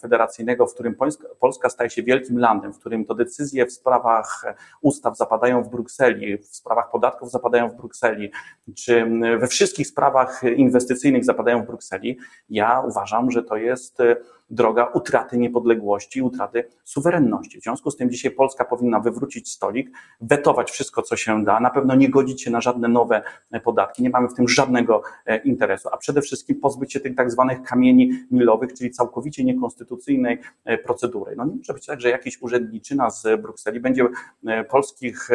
federacyjnego, 0.01 0.67
w 0.67 0.73
którym 0.73 0.95
Polska 1.39 1.69
staje 1.69 1.89
się 1.89 2.03
wielkim 2.03 2.39
landem, 2.39 2.73
w 2.73 2.79
którym 2.79 3.05
to 3.05 3.15
decyzje 3.15 3.65
w 3.65 3.71
sprawach 3.71 4.43
ustaw 4.81 5.17
zapadają 5.17 5.63
w 5.63 5.69
Brukseli, 5.69 6.37
w 6.37 6.45
sprawach 6.45 6.91
podatków 6.91 7.31
zapadają 7.31 7.69
w 7.69 7.75
Brukseli, 7.75 8.31
czy 8.75 9.05
we 9.39 9.47
wszystkich 9.47 9.87
sprawach 9.87 10.41
inwestycyjnych 10.55 11.25
zapadają 11.25 11.63
w 11.63 11.67
Brukseli, 11.67 12.17
ja 12.49 12.83
uważam, 12.87 13.31
że 13.31 13.43
to 13.43 13.55
jest 13.55 13.97
droga 14.51 14.85
utraty 14.85 15.37
niepodległości, 15.37 16.21
utraty 16.21 16.63
suwerenności. 16.83 17.59
W 17.59 17.63
związku 17.63 17.91
z 17.91 17.97
tym 17.97 18.09
dzisiaj 18.09 18.31
Polska 18.31 18.65
powinna 18.65 18.99
wywrócić 18.99 19.51
stolik, 19.51 19.91
wetować 20.21 20.71
wszystko, 20.71 21.01
co 21.01 21.15
się 21.15 21.43
da, 21.43 21.59
na 21.59 21.69
pewno 21.69 21.95
nie 21.95 22.09
godzić 22.09 22.41
się 22.41 22.51
na 22.51 22.61
żadne 22.61 22.87
nowe 22.87 23.21
podatki, 23.63 24.03
nie 24.03 24.09
mamy 24.09 24.27
w 24.27 24.33
tym 24.33 24.49
żadnego 24.49 25.01
e, 25.25 25.37
interesu, 25.37 25.89
a 25.91 25.97
przede 25.97 26.21
wszystkim 26.21 26.59
pozbyć 26.59 26.93
się 26.93 26.99
tych 26.99 27.15
tak 27.15 27.31
zwanych 27.31 27.63
kamieni 27.63 28.11
milowych, 28.31 28.73
czyli 28.73 28.91
całkowicie 28.91 29.43
niekonstytucyjnej 29.43 30.39
e, 30.65 30.77
procedury. 30.77 31.35
No 31.35 31.45
nie 31.45 31.55
może 31.55 31.73
być 31.73 31.85
tak, 31.85 32.01
że 32.01 32.09
jakiś 32.09 32.41
urzędniczyna 32.41 33.09
z 33.09 33.41
Brukseli 33.41 33.79
będzie 33.79 34.07
e, 34.47 34.63
polskich 34.63 35.29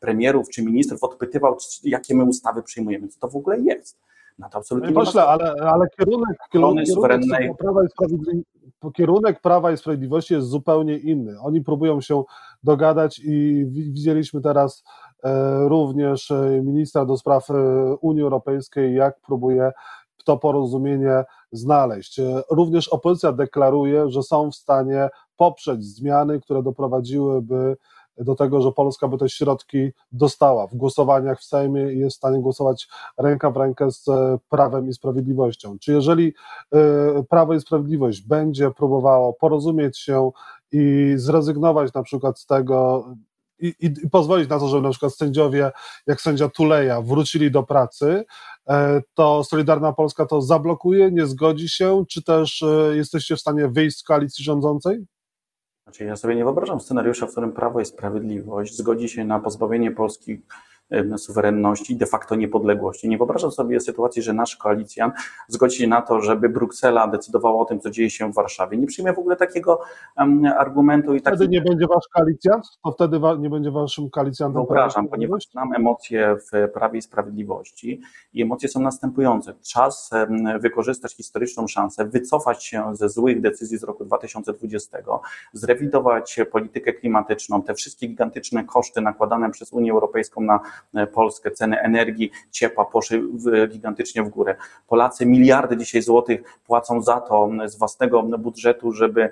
premierów 0.00 0.48
czy 0.48 0.64
ministrów 0.64 1.02
odpytywał, 1.02 1.56
jakie 1.84 2.14
my 2.14 2.24
ustawy 2.24 2.62
przyjmujemy. 2.62 3.08
Co 3.08 3.20
to 3.20 3.28
w 3.28 3.36
ogóle 3.36 3.60
jest? 3.60 4.07
Na 4.38 4.48
to 4.48 4.58
absolutnie 4.58 4.88
nie 4.88 4.94
pośle, 4.94 5.24
ale, 5.24 5.54
ale 5.60 5.86
kierunek, 5.98 6.38
kierunek, 6.52 6.86
kierunek, 6.86 7.56
prawa 7.58 7.84
i 7.84 7.88
kierunek 8.94 9.40
Prawa 9.40 9.72
i 9.72 9.76
Sprawiedliwości 9.76 10.34
jest 10.34 10.46
zupełnie 10.46 10.98
inny. 10.98 11.40
Oni 11.40 11.60
próbują 11.60 12.00
się 12.00 12.24
dogadać 12.62 13.20
i 13.24 13.66
widzieliśmy 13.68 14.40
teraz 14.40 14.84
e, 15.24 15.68
również 15.68 16.30
e, 16.30 16.60
ministra 16.64 17.04
do 17.04 17.16
spraw 17.16 17.50
e, 17.50 17.54
Unii 18.00 18.22
Europejskiej, 18.22 18.94
jak 18.94 19.20
próbuje 19.20 19.72
to 20.24 20.38
porozumienie 20.38 21.24
znaleźć. 21.52 22.20
Również 22.50 22.88
opozycja 22.88 23.32
deklaruje, 23.32 24.08
że 24.10 24.22
są 24.22 24.50
w 24.50 24.54
stanie 24.54 25.08
poprzeć 25.36 25.84
zmiany, 25.84 26.40
które 26.40 26.62
doprowadziłyby 26.62 27.76
do 28.20 28.34
tego, 28.34 28.60
że 28.60 28.72
Polska 28.72 29.08
by 29.08 29.18
te 29.18 29.28
środki 29.28 29.90
dostała. 30.12 30.66
W 30.66 30.74
głosowaniach 30.74 31.40
w 31.40 31.44
Sejmie 31.44 31.80
jest 31.80 32.16
w 32.16 32.18
stanie 32.18 32.40
głosować 32.40 32.88
ręka 33.18 33.50
w 33.50 33.56
rękę 33.56 33.90
z 33.90 34.08
e, 34.08 34.38
Prawem 34.48 34.88
i 34.88 34.92
Sprawiedliwością. 34.92 35.78
Czy 35.78 35.92
jeżeli 35.92 36.34
e, 36.72 36.78
Prawo 37.30 37.54
i 37.54 37.60
Sprawiedliwość 37.60 38.20
będzie 38.20 38.70
próbowało 38.70 39.32
porozumieć 39.32 39.98
się 39.98 40.30
i 40.72 41.12
zrezygnować 41.16 41.92
na 41.92 42.02
przykład 42.02 42.38
z 42.38 42.46
tego, 42.46 43.04
i, 43.60 43.74
i, 43.80 44.10
pozwolić 44.10 44.48
na 44.48 44.58
to, 44.58 44.68
żeby 44.68 44.82
na 44.82 44.90
przykład 44.90 45.14
sędziowie, 45.14 45.70
jak 46.06 46.20
sędzia 46.20 46.48
Tuleja, 46.48 47.02
wrócili 47.02 47.50
do 47.50 47.62
pracy, 47.62 48.24
e, 48.68 49.02
to 49.14 49.44
Solidarna 49.44 49.92
Polska 49.92 50.26
to 50.26 50.42
zablokuje, 50.42 51.10
nie 51.10 51.26
zgodzi 51.26 51.68
się, 51.68 52.04
czy 52.08 52.22
też 52.22 52.64
jesteście 52.92 53.36
w 53.36 53.40
stanie 53.40 53.68
wyjść 53.68 53.98
z 53.98 54.02
koalicji 54.02 54.44
rządzącej? 54.44 55.06
Znaczy, 55.88 56.04
ja 56.04 56.16
sobie 56.16 56.34
nie 56.34 56.44
wyobrażam 56.44 56.80
scenariusza, 56.80 57.26
w 57.26 57.30
którym 57.30 57.52
Prawo 57.52 57.80
i 57.80 57.84
Sprawiedliwość 57.84 58.76
zgodzi 58.76 59.08
się 59.08 59.24
na 59.24 59.40
pozbawienie 59.40 59.90
Polski 59.90 60.40
suwerenności, 61.16 61.96
de 61.96 62.06
facto 62.06 62.34
niepodległości. 62.34 63.08
Nie 63.08 63.18
wyobrażam 63.18 63.50
sobie 63.50 63.80
sytuacji, 63.80 64.22
że 64.22 64.32
nasz 64.32 64.56
koalicjant 64.56 65.14
zgodzi 65.48 65.78
się 65.78 65.86
na 65.86 66.02
to, 66.02 66.20
żeby 66.20 66.48
Bruksela 66.48 67.08
decydowała 67.08 67.60
o 67.60 67.64
tym, 67.64 67.80
co 67.80 67.90
dzieje 67.90 68.10
się 68.10 68.32
w 68.32 68.34
Warszawie. 68.34 68.78
Nie 68.78 68.86
przyjmie 68.86 69.12
w 69.12 69.18
ogóle 69.18 69.36
takiego 69.36 69.80
um, 70.16 70.44
argumentu. 70.58 71.14
I 71.14 71.20
wtedy 71.20 71.36
taki... 71.36 71.50
nie 71.50 71.60
będzie 71.60 71.86
wasz 71.86 72.08
koalicjant? 72.14 72.66
To 72.84 72.92
wtedy 72.92 73.20
nie 73.38 73.50
będzie 73.50 73.70
waszym 73.70 74.10
koalicjantem? 74.10 74.62
Wyobrażam, 74.62 75.08
ponieważ 75.08 75.48
znam 75.50 75.74
emocje 75.74 76.36
w 76.36 76.72
Prawie 76.72 76.98
i 76.98 77.02
Sprawiedliwości 77.02 78.00
i 78.32 78.42
emocje 78.42 78.68
są 78.68 78.80
następujące. 78.80 79.54
Czas 79.72 80.10
wykorzystać 80.60 81.14
historyczną 81.14 81.68
szansę, 81.68 82.04
wycofać 82.04 82.64
się 82.64 82.96
ze 82.96 83.08
złych 83.08 83.40
decyzji 83.40 83.78
z 83.78 83.84
roku 83.84 84.04
2020, 84.04 84.98
zrewidować 85.52 86.40
politykę 86.52 86.92
klimatyczną, 86.92 87.62
te 87.62 87.74
wszystkie 87.74 88.06
gigantyczne 88.06 88.64
koszty 88.64 89.00
nakładane 89.00 89.50
przez 89.50 89.72
Unię 89.72 89.92
Europejską 89.92 90.40
na 90.40 90.60
Polskę. 91.12 91.50
Ceny 91.50 91.80
energii, 91.80 92.30
ciepła 92.50 92.84
poszły 92.84 93.22
gigantycznie 93.68 94.22
w 94.22 94.28
górę. 94.28 94.56
Polacy 94.88 95.26
miliardy 95.26 95.76
dzisiaj 95.76 96.02
złotych 96.02 96.58
płacą 96.66 97.02
za 97.02 97.20
to 97.20 97.50
z 97.66 97.78
własnego 97.78 98.22
budżetu, 98.22 98.92
żeby 98.92 99.30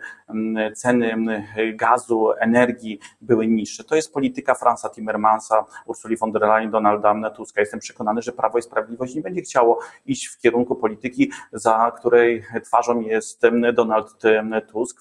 ceny 0.74 1.46
gazu, 1.74 2.32
energii 2.40 2.98
były 3.20 3.46
niższe. 3.46 3.84
To 3.84 3.96
jest 3.96 4.12
polityka 4.12 4.54
Franza 4.54 4.90
Timmermansa, 4.90 5.64
Ursuli 5.86 6.16
von 6.16 6.32
der 6.32 6.42
Leyen, 6.42 6.70
Donalda 6.70 7.30
Tuska. 7.30 7.60
Jestem 7.60 7.80
przekonany, 7.80 8.22
że 8.22 8.32
Prawo 8.32 8.58
i 8.58 8.62
Sprawiedliwość 8.62 9.14
nie 9.14 9.22
będzie 9.22 9.42
chciało 9.42 9.78
iść 10.06 10.26
w 10.26 10.38
kierunku 10.38 10.74
polityki, 10.76 11.30
za 11.52 11.92
której 11.96 12.42
twarzą 12.64 13.00
jest 13.00 13.42
Donald 13.74 14.22
Tusk. 14.72 15.00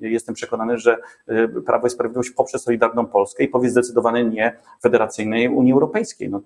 Jestem 0.00 0.34
przekonany, 0.34 0.78
że 0.78 0.96
e, 1.26 1.48
Prawo 1.48 1.86
i 1.86 1.90
Sprawiedliwość 1.90 2.30
poprze 2.30 2.58
Solidarną 2.58 3.06
Polskę 3.06 3.44
i 3.44 3.48
powie 3.48 3.70
zdecydowane 3.70 4.24
nie 4.24 4.56
federacyjnej 4.82 5.48
Unii 5.52 5.72
Europejskiej. 5.72 6.30
No, 6.30 6.40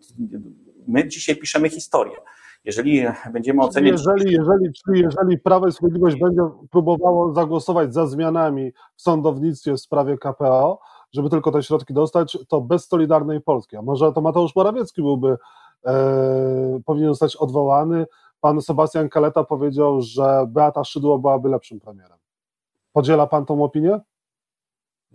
my 0.86 1.08
dzisiaj 1.08 1.36
piszemy 1.36 1.68
historię. 1.68 2.16
Jeżeli 2.64 3.02
będziemy 3.32 3.62
oceniać. 3.62 3.92
Jeżeli, 3.92 4.32
jeżeli, 4.32 4.72
czyli 4.72 5.00
jeżeli 5.00 5.38
Prawo 5.38 5.66
i 5.66 5.72
Sprawiedliwość 5.72 6.16
będzie 6.16 6.42
próbowało 6.70 7.34
zagłosować 7.34 7.94
za 7.94 8.06
zmianami 8.06 8.72
w 8.96 9.02
sądownictwie 9.02 9.72
w 9.72 9.80
sprawie 9.80 10.18
KPO, 10.18 10.80
żeby 11.12 11.30
tylko 11.30 11.52
te 11.52 11.62
środki 11.62 11.94
dostać, 11.94 12.38
to 12.48 12.60
bez 12.60 12.88
Solidarnej 12.88 13.40
Polski. 13.40 13.76
A 13.76 13.82
może 13.82 14.12
to 14.12 14.20
Mateusz 14.20 14.56
Morawiecki 14.56 15.02
byłby, 15.02 15.36
e, 15.86 16.80
powinien 16.84 17.08
zostać 17.08 17.36
odwołany. 17.36 18.06
Pan 18.40 18.62
Sebastian 18.62 19.08
Kaleta 19.08 19.44
powiedział, 19.44 20.02
że 20.02 20.46
Beata 20.48 20.84
Szydło 20.84 21.18
byłaby 21.18 21.48
lepszym 21.48 21.80
premierem. 21.80 22.18
Podziela 22.92 23.26
pan 23.26 23.46
tą 23.46 23.64
opinię? 23.64 24.00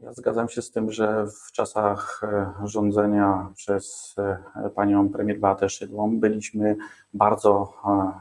Ja 0.01 0.13
zgadzam 0.13 0.49
się 0.49 0.61
z 0.61 0.71
tym, 0.71 0.91
że 0.91 1.25
w 1.27 1.51
czasach 1.51 2.21
e, 2.23 2.53
rządzenia 2.67 3.49
przez 3.55 4.15
e, 4.17 4.69
panią 4.69 5.09
premier 5.09 5.39
Beatę 5.39 5.69
Szydłą 5.69 6.19
byliśmy 6.19 6.75
bardzo 7.13 7.73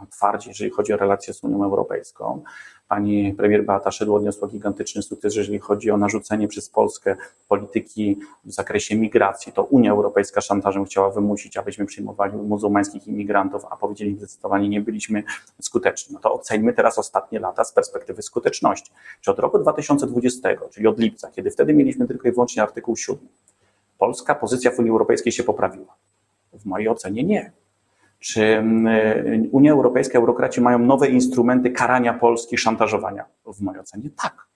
e, 0.03 0.07
twardzi, 0.11 0.49
jeżeli 0.49 0.71
chodzi 0.71 0.93
o 0.93 0.97
relacje 0.97 1.35
z 1.35 1.45
Unią 1.45 1.65
Europejską. 1.65 2.43
Pani 2.91 3.35
premier 3.35 3.65
Beata 3.65 3.91
Szydło 3.91 4.17
odniosła 4.17 4.49
gigantyczny 4.49 5.03
sukces, 5.03 5.37
jeżeli 5.37 5.59
chodzi 5.59 5.91
o 5.91 5.97
narzucenie 5.97 6.49
przez 6.49 6.71
Polskę 6.71 7.17
polityki 7.49 8.19
w 8.45 8.53
zakresie 8.53 8.97
migracji. 8.97 9.53
To 9.53 9.65
Unia 9.65 9.91
Europejska 9.91 10.41
szantażem 10.41 10.85
chciała 10.85 11.11
wymusić, 11.11 11.57
abyśmy 11.57 11.87
przyjmowali 11.87 12.37
muzułmańskich 12.37 13.07
imigrantów, 13.07 13.65
a 13.71 13.77
powiedzieli 13.77 14.17
zdecydowanie 14.17 14.69
nie 14.69 14.81
byliśmy 14.81 15.23
skuteczni. 15.61 16.15
No 16.15 16.21
to 16.21 16.33
oceńmy 16.33 16.73
teraz 16.73 16.99
ostatnie 16.99 17.39
lata 17.39 17.65
z 17.65 17.73
perspektywy 17.73 18.23
skuteczności. 18.23 18.93
Czy 19.21 19.31
od 19.31 19.39
roku 19.39 19.59
2020, 19.59 20.49
czyli 20.71 20.87
od 20.87 20.99
lipca, 20.99 21.31
kiedy 21.31 21.51
wtedy 21.51 21.75
mieliśmy 21.75 22.07
tylko 22.07 22.29
i 22.29 22.33
wyłącznie 22.33 22.63
artykuł 22.63 22.97
7, 22.97 23.29
polska 23.99 24.35
pozycja 24.35 24.71
w 24.71 24.79
Unii 24.79 24.91
Europejskiej 24.91 25.33
się 25.33 25.43
poprawiła? 25.43 25.95
W 26.53 26.67
mojej 26.67 26.89
ocenie 26.89 27.25
nie. 27.25 27.53
Czy 28.21 28.43
y, 28.43 29.49
Unia 29.53 29.73
Europejska, 29.73 30.19
eurokraci 30.19 30.61
mają 30.61 30.79
nowe 30.79 31.09
instrumenty 31.09 31.71
karania 31.71 32.15
Polski, 32.15 32.59
szantażowania? 32.59 33.25
W 33.47 33.61
mojej 33.61 33.81
ocenie 33.81 34.11
tak. 34.23 34.47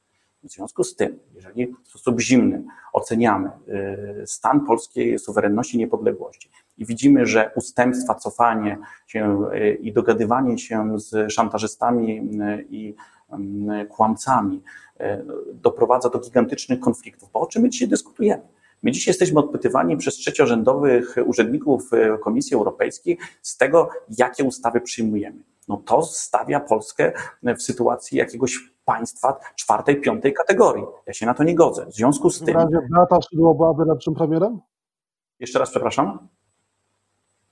W 0.43 0.51
związku 0.51 0.85
z 0.85 0.97
tym, 0.97 1.19
jeżeli 1.35 1.75
w 1.85 1.89
sposób 1.89 2.21
zimny 2.21 2.65
oceniamy 2.93 3.51
y, 4.23 4.27
stan 4.27 4.67
polskiej 4.67 5.19
suwerenności 5.19 5.77
i 5.77 5.79
niepodległości 5.79 6.51
i 6.79 6.87
widzimy, 6.87 7.27
że 7.27 7.51
ustępstwa, 7.57 8.15
cofanie 8.15 8.79
się 9.07 9.47
y, 9.55 9.75
i 9.75 9.93
dogadywanie 9.93 10.59
się 10.59 10.99
z 10.99 11.33
szantażystami 11.33 12.31
i 12.71 12.95
mm, 13.31 13.87
kłamcami 13.87 14.63
doprowadza 15.53 16.09
do 16.11 16.19
gigantycznych 16.19 16.81
konfliktów, 16.81 17.31
bo 17.33 17.41
o 17.41 17.47
czym 17.47 17.63
my 17.63 17.69
dzisiaj 17.69 17.89
dyskutujemy? 17.89 18.43
My 18.85 18.91
dzisiaj 18.91 19.11
jesteśmy 19.11 19.41
odpytywani 19.41 19.97
przez 19.97 20.15
trzeciorzędowych 20.15 21.17
urzędników 21.27 21.93
e, 21.93 22.19
Komisji 22.19 22.55
Europejskiej 22.55 23.19
z 23.43 23.57
tego, 23.57 23.89
jakie 24.19 24.45
ustawy 24.45 24.81
przyjmujemy. 24.81 25.39
No 25.69 25.77
to 25.77 26.03
stawia 26.03 26.61
Polskę 26.61 27.13
w 27.43 27.63
sytuacji 27.63 28.19
jakiegoś 28.19 28.59
państwa 28.85 29.41
czwartej, 29.57 30.01
piątej 30.01 30.33
kategorii. 30.33 30.85
Ja 31.07 31.13
się 31.13 31.27
na 31.27 31.35
to 31.35 31.45
nie 31.45 31.55
godzę. 31.55 31.87
W 31.87 31.95
związku 31.95 32.31
z 32.31 32.39
tym. 32.39 32.55
W 32.55 32.57
razie 32.57 32.89
Beata 32.91 33.23
Szydło 33.23 33.55
byłaby 33.55 33.85
lepszym 33.85 34.15
premierem? 34.15 34.61
Jeszcze 35.41 35.59
raz 35.59 35.71
przepraszam. 35.71 36.29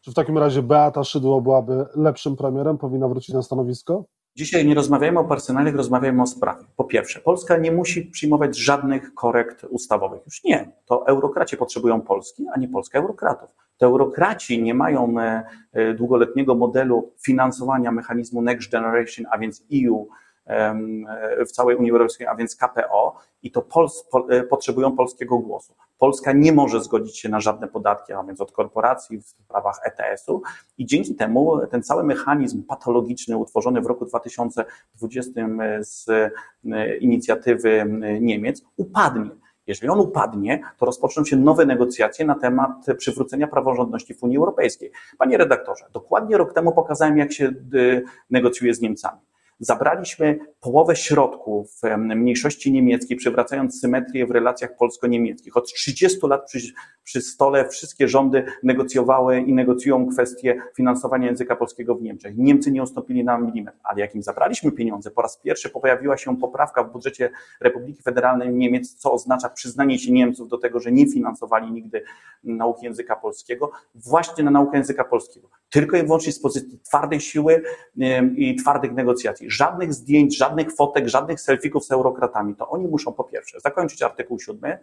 Czy 0.00 0.10
w 0.10 0.14
takim 0.14 0.38
razie 0.38 0.62
Beata 0.62 1.04
Szydło 1.04 1.40
byłaby 1.40 1.86
lepszym 1.96 2.36
premierem? 2.36 2.78
Powinna 2.78 3.08
wrócić 3.08 3.34
na 3.34 3.42
stanowisko? 3.42 4.04
Dzisiaj 4.36 4.66
nie 4.66 4.74
rozmawiajmy 4.74 5.20
o 5.20 5.24
personaliach, 5.24 5.74
rozmawiajmy 5.74 6.22
o 6.22 6.26
sprawie. 6.26 6.64
Po 6.76 6.84
pierwsze, 6.84 7.20
Polska 7.20 7.56
nie 7.56 7.72
musi 7.72 8.02
przyjmować 8.02 8.58
żadnych 8.58 9.14
korekt 9.14 9.64
ustawowych. 9.64 10.22
Już 10.24 10.44
nie. 10.44 10.72
To 10.84 11.06
eurokraci 11.06 11.56
potrzebują 11.56 12.00
Polski, 12.00 12.46
a 12.54 12.58
nie 12.58 12.68
Polska 12.68 12.98
eurokratów. 12.98 13.50
To 13.76 13.86
eurokraci 13.86 14.62
nie 14.62 14.74
mają 14.74 15.20
e, 15.20 15.44
e, 15.72 15.94
długoletniego 15.94 16.54
modelu 16.54 17.12
finansowania 17.24 17.92
mechanizmu 17.92 18.42
Next 18.42 18.70
Generation, 18.70 19.26
a 19.30 19.38
więc 19.38 19.64
EU, 19.86 20.08
w 21.46 21.52
całej 21.52 21.76
Unii 21.76 21.90
Europejskiej, 21.90 22.26
a 22.26 22.34
więc 22.34 22.56
KPO, 22.56 23.16
i 23.42 23.50
to 23.50 23.62
Pols, 23.62 24.04
po, 24.10 24.30
e, 24.30 24.42
potrzebują 24.42 24.96
polskiego 24.96 25.38
głosu. 25.38 25.74
Polska 26.02 26.32
nie 26.32 26.52
może 26.52 26.80
zgodzić 26.80 27.18
się 27.18 27.28
na 27.28 27.40
żadne 27.40 27.68
podatki, 27.68 28.12
a 28.12 28.23
więc 28.23 28.40
od 28.40 28.52
korporacji 28.52 29.18
w 29.18 29.26
sprawach 29.26 29.80
ETS-u, 29.85 30.42
i 30.78 30.87
dzięki 30.87 31.14
temu 31.14 31.66
ten 31.66 31.82
cały 31.82 32.04
mechanizm 32.04 32.62
patologiczny 32.62 33.37
utworzony 33.37 33.80
w 33.80 33.87
roku 33.87 34.04
2020 34.04 35.30
z 35.80 36.09
e, 36.09 36.97
inicjatywy 36.97 37.87
Niemiec 38.21 38.62
upadnie. 38.76 39.30
Jeżeli 39.66 39.88
on 39.88 40.00
upadnie, 40.00 40.62
to 40.78 40.87
rozpoczną 40.87 41.25
się 41.25 41.37
nowe 41.37 41.66
negocjacje 41.66 42.25
na 42.25 42.35
temat 42.35 42.87
przywrócenia 42.99 43.47
praworządności 43.47 44.14
w 44.14 44.23
Unii 44.23 44.37
Europejskiej. 44.37 44.90
Panie 45.18 45.37
redaktorze, 45.37 45.85
dokładnie 45.92 46.37
rok 46.37 46.52
temu 46.52 46.73
pokazałem, 46.73 47.18
jak 47.18 47.32
się 47.32 47.52
y, 47.75 48.04
negocjuje 48.30 48.75
z 48.75 48.80
Niemcami. 48.80 49.21
Zabraliśmy 49.64 50.38
połowę 50.61 50.97
środków 50.97 51.81
mniejszości 51.99 52.73
niemieckiej, 52.73 53.16
przywracając 53.16 53.81
symetrię 53.81 54.26
w 54.26 54.31
relacjach 54.31 54.76
polsko-niemieckich. 54.76 55.57
Od 55.57 55.73
30 55.73 56.19
lat 56.26 56.47
przy, 56.47 56.59
przy 57.04 57.21
stole 57.21 57.69
wszystkie 57.69 58.09
rządy 58.09 58.45
negocjowały 58.62 59.40
i 59.40 59.52
negocjują 59.52 60.09
kwestie 60.09 60.62
finansowania 60.76 61.26
języka 61.26 61.57
polskiego 61.57 61.95
w 61.95 62.02
Niemczech. 62.02 62.37
Niemcy 62.37 62.71
nie 62.71 62.83
ustąpili 62.83 63.25
na 63.25 63.38
milimetr, 63.38 63.78
ale 63.85 64.00
jak 64.00 64.14
im 64.14 64.23
zabraliśmy 64.23 64.73
pieniądze, 64.73 65.11
po 65.11 65.23
raz 65.23 65.38
pierwszy 65.38 65.71
pojawiła 65.71 66.16
się 66.16 66.37
poprawka 66.37 66.85
w 66.85 66.92
budżecie 66.92 67.31
Republiki 67.61 68.02
Federalnej 68.02 68.54
Niemiec, 68.54 68.95
co 68.95 69.12
oznacza 69.12 69.49
przyznanie 69.49 69.99
się 69.99 70.12
Niemców 70.12 70.49
do 70.49 70.59
tego, 70.59 70.81
że 70.81 70.92
nie 70.92 71.07
finansowali 71.07 71.73
nigdy 71.73 72.02
nauki 72.45 72.85
języka 72.85 73.16
polskiego, 73.16 73.71
właśnie 73.95 74.45
na 74.45 74.50
naukę 74.50 74.76
języka 74.76 75.04
polskiego. 75.04 75.49
Tylko 75.72 75.96
i 75.96 76.02
wyłącznie 76.02 76.32
z 76.32 76.40
pozycji 76.40 76.78
twardej 76.78 77.20
siły 77.20 77.62
i 78.36 78.56
twardych 78.56 78.92
negocjacji. 78.92 79.50
Żadnych 79.50 79.94
zdjęć, 79.94 80.36
żadnych 80.36 80.74
fotek, 80.74 81.08
żadnych 81.08 81.40
selfików 81.40 81.84
z 81.84 81.90
eurokratami. 81.90 82.56
To 82.56 82.68
oni 82.68 82.88
muszą 82.88 83.12
po 83.12 83.24
pierwsze 83.24 83.60
zakończyć 83.60 84.02
artykuł 84.02 84.40
7, 84.40 84.78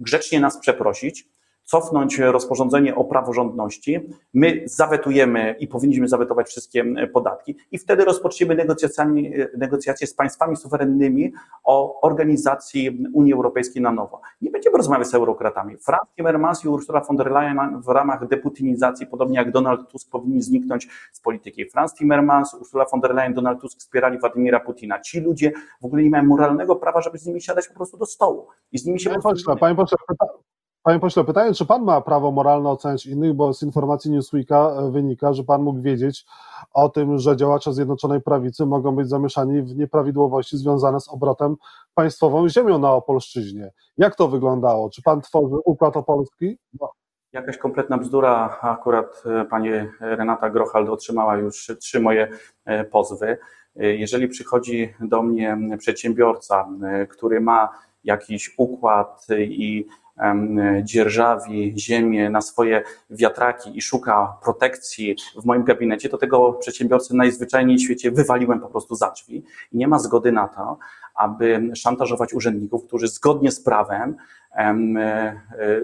grzecznie 0.00 0.40
nas 0.40 0.58
przeprosić, 0.58 1.28
cofnąć 1.64 2.18
rozporządzenie 2.18 2.94
o 2.94 3.04
praworządności, 3.04 4.00
my 4.34 4.62
zawetujemy 4.64 5.56
i 5.58 5.68
powinniśmy 5.68 6.08
zawetować 6.08 6.46
wszystkie 6.46 6.84
podatki 7.12 7.56
i 7.72 7.78
wtedy 7.78 8.04
rozpoczniemy 8.04 8.54
negocjacjami, 8.54 9.32
negocjacje 9.56 10.06
z 10.06 10.14
państwami 10.14 10.56
suwerennymi 10.56 11.32
o 11.64 12.00
organizacji 12.00 13.04
Unii 13.12 13.32
Europejskiej 13.32 13.82
na 13.82 13.92
nowo. 13.92 14.20
Nie 14.42 14.50
będziemy 14.50 14.76
rozmawiać 14.76 15.08
z 15.08 15.14
eurokratami. 15.14 15.76
Franz 15.76 16.08
Timmermans 16.16 16.64
i 16.64 16.68
Ursula 16.68 17.00
von 17.00 17.16
der 17.16 17.30
Leyen 17.30 17.82
w 17.82 17.88
ramach 17.88 18.28
deputinizacji, 18.28 19.06
podobnie 19.06 19.38
jak 19.38 19.50
Donald 19.50 19.88
Tusk, 19.88 20.10
powinni 20.10 20.42
zniknąć 20.42 20.88
z 21.12 21.20
polityki. 21.20 21.70
Franz 21.70 21.94
Timmermans, 21.94 22.54
Ursula 22.54 22.84
von 22.92 23.00
der 23.00 23.14
Leyen, 23.14 23.34
Donald 23.34 23.60
Tusk 23.60 23.78
wspierali 23.78 24.18
Władimira 24.18 24.60
Putina. 24.60 25.00
Ci 25.00 25.20
ludzie 25.20 25.52
w 25.82 25.84
ogóle 25.84 26.02
nie 26.02 26.10
mają 26.10 26.24
moralnego 26.24 26.76
prawa, 26.76 27.00
żeby 27.00 27.18
z 27.18 27.26
nimi 27.26 27.40
siadać 27.40 27.68
po 27.68 27.74
prostu 27.74 27.96
do 27.96 28.06
stołu 28.06 28.46
i 28.72 28.78
z 28.78 28.86
nimi 28.86 29.00
się 29.00 29.10
Panie 29.10 29.22
pośle, 29.22 29.56
panie 29.56 29.76
pośle, 29.76 29.96
Panie 30.84 31.00
pośle, 31.00 31.24
pytanie, 31.24 31.54
czy 31.54 31.66
pan 31.66 31.84
ma 31.84 32.00
prawo 32.00 32.30
moralne 32.30 32.70
oceniać 32.70 33.06
innych, 33.06 33.34
bo 33.34 33.54
z 33.54 33.62
informacji 33.62 34.10
Newsweeka 34.10 34.70
e, 34.78 34.90
wynika, 34.90 35.32
że 35.32 35.44
pan 35.44 35.62
mógł 35.62 35.80
wiedzieć 35.80 36.26
o 36.72 36.88
tym, 36.88 37.18
że 37.18 37.36
działacze 37.36 37.72
Zjednoczonej 37.72 38.20
Prawicy 38.20 38.66
mogą 38.66 38.96
być 38.96 39.08
zamieszani 39.08 39.62
w 39.62 39.76
nieprawidłowości 39.76 40.56
związane 40.56 41.00
z 41.00 41.08
obrotem 41.08 41.56
państwową 41.94 42.48
ziemią 42.48 42.78
na 42.78 42.92
Opolszczyźnie. 42.92 43.70
Jak 43.98 44.16
to 44.16 44.28
wyglądało? 44.28 44.90
Czy 44.90 45.02
pan 45.02 45.20
tworzy 45.20 45.56
układ 45.64 45.96
opolski? 45.96 46.58
No. 46.80 46.90
Jakaś 47.32 47.58
kompletna 47.58 47.98
bzdura. 47.98 48.58
Akurat 48.60 49.22
e, 49.26 49.44
pani 49.44 49.70
Renata 50.00 50.50
Grochald 50.50 50.88
otrzymała 50.88 51.36
już 51.36 51.72
trzy 51.80 52.00
moje 52.00 52.28
e, 52.64 52.84
pozwy. 52.84 53.38
Jeżeli 53.76 54.28
przychodzi 54.28 54.94
do 55.00 55.22
mnie 55.22 55.58
przedsiębiorca, 55.78 56.68
który 57.08 57.40
ma 57.40 57.68
jakiś 58.04 58.54
układ 58.58 59.26
i 59.38 59.86
dzierżawi 60.82 61.74
ziemię 61.76 62.30
na 62.30 62.40
swoje 62.40 62.82
wiatraki 63.10 63.78
i 63.78 63.82
szuka 63.82 64.36
protekcji 64.42 65.16
w 65.42 65.44
moim 65.44 65.64
gabinecie, 65.64 66.08
to 66.08 66.18
tego 66.18 66.52
przedsiębiorcy 66.52 67.16
najzwyczajniej 67.16 67.78
w 67.78 67.82
świecie 67.82 68.10
wywaliłem 68.10 68.60
po 68.60 68.68
prostu 68.68 68.94
za 68.94 69.10
drzwi. 69.10 69.44
I 69.72 69.76
nie 69.76 69.88
ma 69.88 69.98
zgody 69.98 70.32
na 70.32 70.48
to, 70.48 70.78
aby 71.14 71.70
szantażować 71.74 72.34
urzędników, 72.34 72.86
którzy 72.86 73.08
zgodnie 73.08 73.50
z 73.50 73.60
prawem 73.60 74.16
e, 74.56 75.36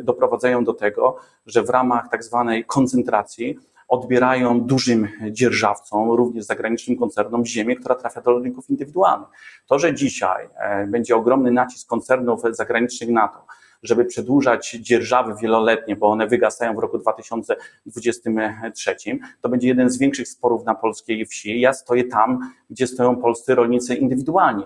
doprowadzają 0.03 0.65
do 0.65 0.75
tego, 0.75 1.17
że 1.47 1.63
w 1.63 1.71
ramach 1.71 2.09
tak 2.09 2.25
zwanej 2.25 2.65
koncentracji 2.65 3.59
odbierają 3.89 4.61
dużym 4.61 5.09
dzierżawcom, 5.31 6.11
również 6.11 6.45
zagranicznym 6.45 6.99
koncernom, 6.99 7.47
ziemię, 7.47 7.77
która 7.77 7.95
trafia 7.95 8.21
do 8.21 8.31
rolników 8.31 8.71
indywidualnych. 8.71 9.29
To, 9.67 9.79
że 9.79 9.95
dzisiaj 9.95 10.49
e, 10.57 10.87
będzie 10.87 11.17
ogromny 11.17 11.51
nacisk 11.51 11.89
koncernów 11.89 12.41
zagranicznych 12.51 13.11
na 13.11 13.29
to, 13.29 13.47
żeby 13.83 14.05
przedłużać 14.05 14.71
dzierżawy 14.71 15.35
wieloletnie, 15.43 15.97
bo 15.97 16.07
one 16.07 16.27
wygasają 16.27 16.75
w 16.75 16.79
roku 16.79 16.99
2023, 16.99 18.97
to 19.41 19.49
będzie 19.49 19.69
jeden 19.69 19.91
z 19.91 19.99
większych 19.99 20.29
sporów 20.29 20.65
na 20.65 20.75
polskiej 20.75 21.27
wsi. 21.27 21.61
Ja 21.61 21.73
stoję 21.73 22.05
tam, 22.05 22.53
gdzie 22.71 22.87
stoją 22.87 23.17
polscy 23.17 23.55
rolnicy 23.55 23.95
indywidualni. 23.95 24.65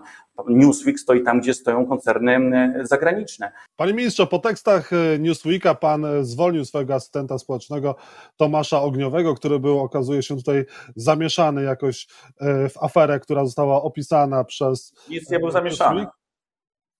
Newsweek 0.48 1.00
stoi 1.00 1.22
tam, 1.22 1.40
gdzie 1.40 1.54
stoją 1.54 1.86
koncerny 1.86 2.74
zagraniczne. 2.82 3.52
Panie 3.76 3.94
ministrze, 3.94 4.26
po 4.26 4.38
tekstach 4.38 4.92
e, 4.92 5.18
Newsweeka 5.18 5.74
pan 5.74 6.04
e, 6.04 6.24
zwolnił 6.24 6.64
swojego 6.64 6.94
asystenta 6.94 7.38
społecznego 7.38 7.96
Tomasza 8.36 8.82
Ogniowego, 8.82 9.34
który 9.34 9.58
był, 9.58 9.78
okazuje 9.80 10.22
się 10.22 10.36
tutaj 10.36 10.64
zamieszany 10.96 11.62
jakoś 11.62 12.06
e, 12.40 12.68
w 12.68 12.82
aferę, 12.82 13.20
która 13.20 13.44
została 13.44 13.82
opisana 13.82 14.44
przez. 14.44 14.94
Nic 15.08 15.30
nie 15.30 15.38
był 15.38 15.50
zamieszany. 15.50 16.06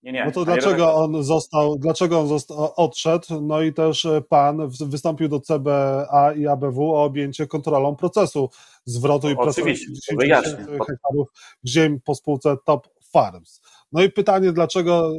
Nie, 0.04 0.12
nie. 0.12 0.24
No 0.24 0.30
to 0.30 0.44
dlaczego 0.44 0.94
on 0.94 1.22
został, 1.22 1.76
dlaczego 1.78 2.20
on 2.20 2.28
został, 2.28 2.72
odszedł? 2.76 3.40
No 3.40 3.62
i 3.62 3.72
też 3.72 4.04
e, 4.04 4.22
pan 4.22 4.68
wystąpił 4.68 5.28
do 5.28 5.40
CBA 5.40 6.32
i 6.36 6.46
ABW 6.46 6.94
o 6.94 7.04
objęcie 7.04 7.46
kontrolą 7.46 7.96
procesu 7.96 8.50
zwrotu 8.84 9.30
i 9.30 9.36
Oczywiście, 9.36 9.86
10 10.10 10.44
hektarów 10.78 11.28
ziem 11.66 12.00
po 12.04 12.14
spółce 12.14 12.56
Top 12.64 12.88
Farms. 13.12 13.60
No 13.92 14.02
i 14.02 14.10
pytanie, 14.10 14.52
dlaczego, 14.52 15.12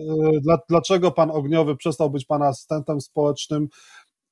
e, 0.49 0.57
dlaczego 0.69 1.11
pan 1.11 1.31
Ogniowy 1.31 1.75
przestał 1.75 2.09
być 2.09 2.25
pana 2.25 2.47
asystentem 2.47 3.01
społecznym 3.01 3.67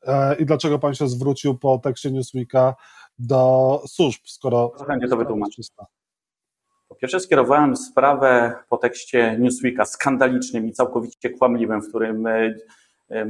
e, 0.08 0.36
i 0.36 0.46
dlaczego 0.46 0.80
pan 0.80 0.96
się 0.96 1.08
zwrócił 1.08 1.58
po 1.58 1.78
tekście 1.78 2.12
Newsweeka 2.12 2.76
do 3.20 3.82
służb, 3.88 4.22
skoro... 4.26 4.72
Chętnie 4.88 5.08
to 5.08 5.18
wytłumaczę. 5.18 5.62
Pierwsze 7.04 7.20
skierowałem 7.20 7.78
sprawę 7.78 8.56
po 8.70 8.78
tekście 8.78 9.38
Newsweeka 9.40 9.86
skandalicznym 9.86 10.68
i 10.68 10.72
całkowicie 10.72 11.30
kłamliwym, 11.30 11.82
w 11.82 11.90
którym 11.90 12.28
e, 12.28 12.56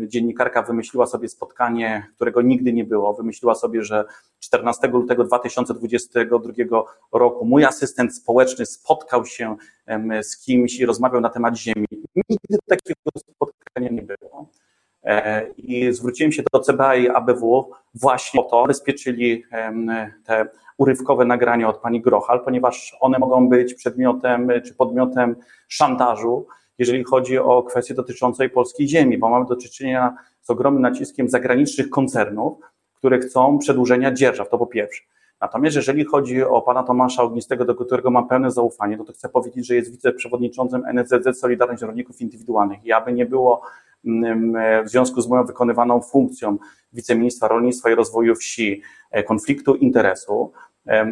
dziennikarka 0.07 0.61
wymyśliła 0.61 1.05
sobie 1.05 1.29
spotkanie, 1.29 2.07
którego 2.15 2.41
nigdy 2.41 2.73
nie 2.73 2.83
było. 2.83 3.13
Wymyśliła 3.13 3.55
sobie, 3.55 3.83
że 3.83 4.05
14 4.39 4.87
lutego 4.87 5.23
2022 5.23 6.53
roku 7.13 7.45
mój 7.45 7.65
asystent 7.65 8.15
społeczny 8.15 8.65
spotkał 8.65 9.25
się 9.25 9.55
z 10.21 10.37
kimś 10.37 10.79
i 10.79 10.85
rozmawiał 10.85 11.21
na 11.21 11.29
temat 11.29 11.57
ziemi. 11.57 11.87
Nigdy 12.29 12.57
takiego 12.67 12.99
spotkania 13.15 13.89
nie 13.89 14.01
było. 14.01 14.49
E, 15.03 15.47
I 15.57 15.93
zwróciłem 15.93 16.31
się 16.31 16.43
do 16.53 16.59
CBA 16.59 16.95
i 16.95 17.09
ABW 17.09 17.71
właśnie 17.95 18.41
o 18.41 18.43
to, 18.43 18.65
bezpieczyli 18.67 19.43
te 20.25 20.47
urywkowe 20.77 21.25
nagrania 21.25 21.69
od 21.69 21.77
pani 21.77 22.01
Grochal, 22.01 22.43
ponieważ 22.43 22.97
one 22.99 23.19
mogą 23.19 23.49
być 23.49 23.73
przedmiotem 23.73 24.51
czy 24.65 24.73
podmiotem 24.73 25.35
szantażu, 25.67 26.47
jeżeli 26.77 27.03
chodzi 27.03 27.37
o 27.39 27.63
kwestie 27.63 27.93
dotyczące 27.93 28.49
polskiej 28.49 28.87
ziemi, 28.87 29.17
bo 29.17 29.29
mamy 29.29 29.45
do 29.45 29.55
czynienia 29.55 30.17
z 30.41 30.49
ogromnym 30.49 30.81
naciskiem 30.81 31.29
zagranicznych 31.29 31.89
koncernów, 31.89 32.57
które 32.95 33.19
chcą 33.19 33.57
przedłużenia 33.57 34.11
dzierżaw, 34.11 34.49
to 34.49 34.57
po 34.57 34.67
pierwsze. 34.67 35.03
Natomiast 35.41 35.75
jeżeli 35.75 36.05
chodzi 36.05 36.43
o 36.43 36.61
pana 36.61 36.83
Tomasza 36.83 37.23
Ognistego, 37.23 37.65
do 37.65 37.75
którego 37.75 38.11
mam 38.11 38.27
pełne 38.27 38.51
zaufanie, 38.51 38.97
to, 38.97 39.03
to 39.03 39.13
chcę 39.13 39.29
powiedzieć, 39.29 39.67
że 39.67 39.75
jest 39.75 39.91
wiceprzewodniczącym 39.91 40.85
NSZZ 40.85 41.39
Solidarność 41.39 41.81
Rolników 41.81 42.21
Indywidualnych 42.21 42.85
i 42.85 42.91
aby 42.91 43.13
nie 43.13 43.25
było 43.25 43.61
w 44.85 44.89
związku 44.89 45.21
z 45.21 45.27
moją 45.27 45.45
wykonywaną 45.45 46.01
funkcją 46.01 46.57
wiceministra 46.93 47.47
rolnictwa 47.47 47.91
i 47.91 47.95
rozwoju 47.95 48.35
wsi 48.35 48.81
e, 49.11 49.23
konfliktu 49.23 49.75
interesu, 49.75 50.51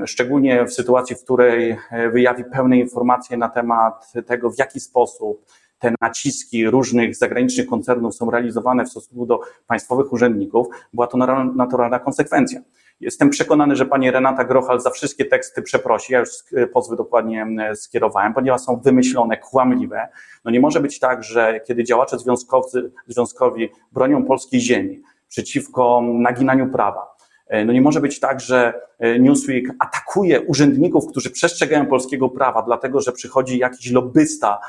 szczególnie 0.05 0.65
w 0.65 0.73
sytuacji, 0.73 1.15
w 1.15 1.23
której 1.23 1.77
e, 1.91 2.09
wyjawi 2.09 2.43
pełne 2.43 2.77
informacje 2.77 3.37
na 3.37 3.49
temat 3.49 4.13
tego, 4.25 4.49
w 4.49 4.57
jaki 4.57 4.79
sposób 4.79 5.45
te 5.79 5.93
naciski 6.01 6.69
różnych 6.69 7.15
zagranicznych 7.15 7.67
koncernów 7.67 8.15
są 8.15 8.31
realizowane 8.31 8.85
w 8.85 8.89
stosunku 8.89 9.25
do 9.25 9.39
państwowych 9.67 10.13
urzędników, 10.13 10.67
była 10.93 11.07
to 11.07 11.17
naturalna 11.55 11.99
konsekwencja. 11.99 12.61
Jestem 13.01 13.29
przekonany, 13.29 13.75
że 13.75 13.85
pani 13.85 14.11
Renata 14.11 14.43
Grochal 14.43 14.79
za 14.79 14.89
wszystkie 14.89 15.25
teksty 15.25 15.61
przeprosi. 15.61 16.13
Ja 16.13 16.19
już 16.19 16.29
pozwy 16.73 16.95
dokładnie 16.95 17.47
skierowałem, 17.75 18.33
ponieważ 18.33 18.61
są 18.61 18.77
wymyślone, 18.77 19.37
kłamliwe. 19.37 20.07
No 20.45 20.51
nie 20.51 20.59
może 20.59 20.79
być 20.79 20.99
tak, 20.99 21.23
że 21.23 21.59
kiedy 21.67 21.83
działacze 21.83 22.19
związkowcy, 22.19 22.91
związkowi 23.07 23.69
bronią 23.91 24.25
polskiej 24.25 24.59
ziemi 24.59 25.01
przeciwko 25.27 26.01
naginaniu 26.01 26.71
prawa, 26.71 27.11
E, 27.51 27.65
no 27.65 27.73
nie 27.73 27.81
może 27.81 28.01
być 28.01 28.19
tak, 28.19 28.39
że 28.39 28.73
e, 28.99 29.19
Newsweek 29.19 29.65
atakuje 29.79 30.41
urzędników, 30.41 31.07
którzy 31.07 31.29
przestrzegają 31.29 31.85
polskiego 31.85 32.29
prawa, 32.29 32.61
dlatego 32.61 33.01
że 33.01 33.11
przychodzi 33.11 33.57
jakiś 33.57 33.91
lobbysta 33.91 34.59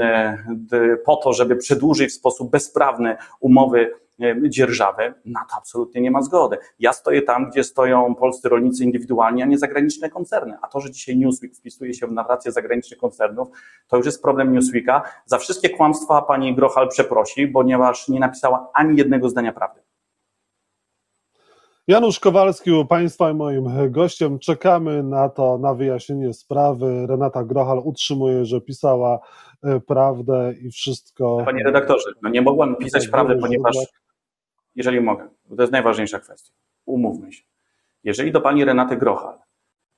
e, 0.00 0.38
po 1.04 1.16
to, 1.16 1.32
żeby 1.32 1.56
przedłużyć 1.56 2.10
w 2.10 2.14
sposób 2.14 2.50
bezprawny 2.50 3.16
umowy 3.40 3.92
dzierżawę, 4.48 5.14
na 5.24 5.40
to 5.50 5.56
absolutnie 5.56 6.00
nie 6.00 6.10
ma 6.10 6.22
zgody. 6.22 6.58
Ja 6.78 6.92
stoję 6.92 7.22
tam, 7.22 7.50
gdzie 7.50 7.64
stoją 7.64 8.14
polscy 8.14 8.48
rolnicy 8.48 8.84
indywidualni, 8.84 9.42
a 9.42 9.46
nie 9.46 9.58
zagraniczne 9.58 10.10
koncerny. 10.10 10.56
A 10.62 10.68
to, 10.68 10.80
że 10.80 10.90
dzisiaj 10.90 11.16
Newsweek 11.16 11.56
wpisuje 11.56 11.94
się 11.94 12.06
w 12.06 12.12
narrację 12.12 12.52
zagranicznych 12.52 12.98
koncernów, 12.98 13.48
to 13.88 13.96
już 13.96 14.06
jest 14.06 14.22
problem 14.22 14.52
Newsweeka. 14.52 15.02
Za 15.26 15.38
wszystkie 15.38 15.70
kłamstwa 15.70 16.22
pani 16.22 16.54
Grochal 16.54 16.88
przeprosi, 16.88 17.48
ponieważ 17.48 18.08
nie 18.08 18.20
napisała 18.20 18.70
ani 18.74 18.98
jednego 18.98 19.28
zdania 19.28 19.52
prawdy. 19.52 19.80
Janusz 21.88 22.20
Kowalski 22.20 22.72
u 22.72 22.86
Państwa 22.86 23.30
i 23.30 23.34
moim 23.34 23.90
gościem. 23.90 24.38
Czekamy 24.38 25.02
na 25.02 25.28
to, 25.28 25.58
na 25.58 25.74
wyjaśnienie 25.74 26.34
sprawy. 26.34 27.06
Renata 27.06 27.44
Grochal 27.44 27.78
utrzymuje, 27.84 28.44
że 28.44 28.60
pisała 28.60 29.18
e, 29.62 29.80
prawdę 29.80 30.54
i 30.62 30.70
wszystko. 30.70 31.42
Panie 31.44 31.64
redaktorze, 31.64 32.10
no 32.22 32.30
nie 32.30 32.42
mogłam 32.42 32.76
pisać 32.76 33.02
tak, 33.02 33.10
prawdy, 33.10 33.36
ponieważ, 33.40 33.76
jeżeli 34.74 35.00
mogę, 35.00 35.28
to 35.56 35.62
jest 35.62 35.72
najważniejsza 35.72 36.20
kwestia. 36.20 36.52
Umówmy 36.86 37.32
się. 37.32 37.42
Jeżeli 38.04 38.32
do 38.32 38.40
pani 38.40 38.64
Renaty 38.64 38.96
Grochal 38.96 39.38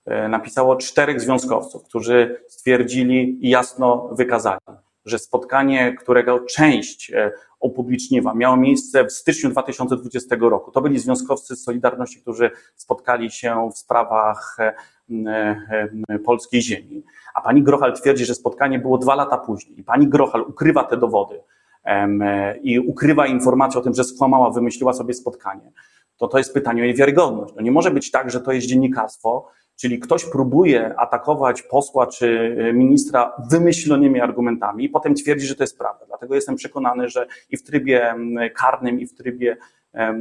e, 0.05 0.29
napisało 0.29 0.77
czterech 0.77 1.21
związkowców, 1.21 1.85
którzy 1.85 2.45
stwierdzili 2.49 3.47
i 3.47 3.49
jasno 3.49 4.09
wykazali, 4.13 4.61
że 5.05 5.19
spotkanie, 5.19 5.95
którego 5.95 6.41
część 6.41 7.11
e, 7.11 7.33
upubliczniła, 7.61 8.35
miało 8.35 8.57
miejsce 8.57 9.05
w 9.05 9.13
styczniu 9.13 9.51
2020 9.51 10.37
roku. 10.41 10.71
To 10.71 10.81
byli 10.81 10.99
związkowcy 10.99 11.57
z 11.57 11.65
Solidarności, 11.65 12.21
którzy 12.21 12.51
spotkali 12.77 13.31
się 13.31 13.71
w 13.75 13.79
sprawach 13.79 14.57
e, 14.61 16.19
polskiej 16.25 16.63
ziemi. 16.63 17.03
A 17.35 17.41
pani 17.41 17.63
Grochal 17.63 17.93
twierdzi, 17.93 18.25
że 18.25 18.35
spotkanie 18.35 18.79
było 18.79 18.99
dwa 18.99 19.15
lata 19.15 19.39
później. 19.39 19.81
I 19.81 19.85
pani 19.85 20.09
Grochal 20.09 20.43
ukrywa 20.43 20.85
te 20.85 20.97
dowody 20.97 21.41
i 22.63 22.79
ukrywa 22.79 23.27
informację 23.27 23.81
o 23.81 23.83
tym, 23.83 23.95
że 23.95 24.05
skłamała, 24.05 24.51
wymyśliła 24.51 24.93
sobie 24.93 25.15
spotkanie. 25.15 25.73
To 26.17 26.29
to 26.29 26.39
jest 26.39 26.55
pytanie 26.55 26.83
o 26.83 26.85
jej 26.85 26.95
wiarygodność. 26.95 27.55
No 27.57 27.63
nie 27.63 27.73
może 27.73 27.91
być 27.91 28.11
tak, 28.11 28.31
że 28.31 28.41
to 28.41 28.53
jest 28.53 28.67
dziennikarstwo, 28.67 29.49
Czyli 29.77 29.99
ktoś 29.99 30.25
próbuje 30.25 30.99
atakować 30.99 31.63
posła 31.63 32.07
czy 32.07 32.57
e, 32.59 32.73
ministra 32.73 33.33
wymyślonymi 33.51 34.21
argumentami 34.21 34.85
i 34.85 34.89
potem 34.89 35.15
twierdzi, 35.15 35.47
że 35.47 35.55
to 35.55 35.63
jest 35.63 35.79
prawda. 35.79 36.07
Dlatego 36.07 36.35
jestem 36.35 36.57
przekonany, 36.57 37.09
że 37.09 37.27
i 37.51 37.57
w 37.57 37.63
trybie 37.63 38.15
karnym, 38.55 39.01
i 39.01 39.07
w 39.07 39.15
trybie 39.15 39.57
e, 39.95 40.15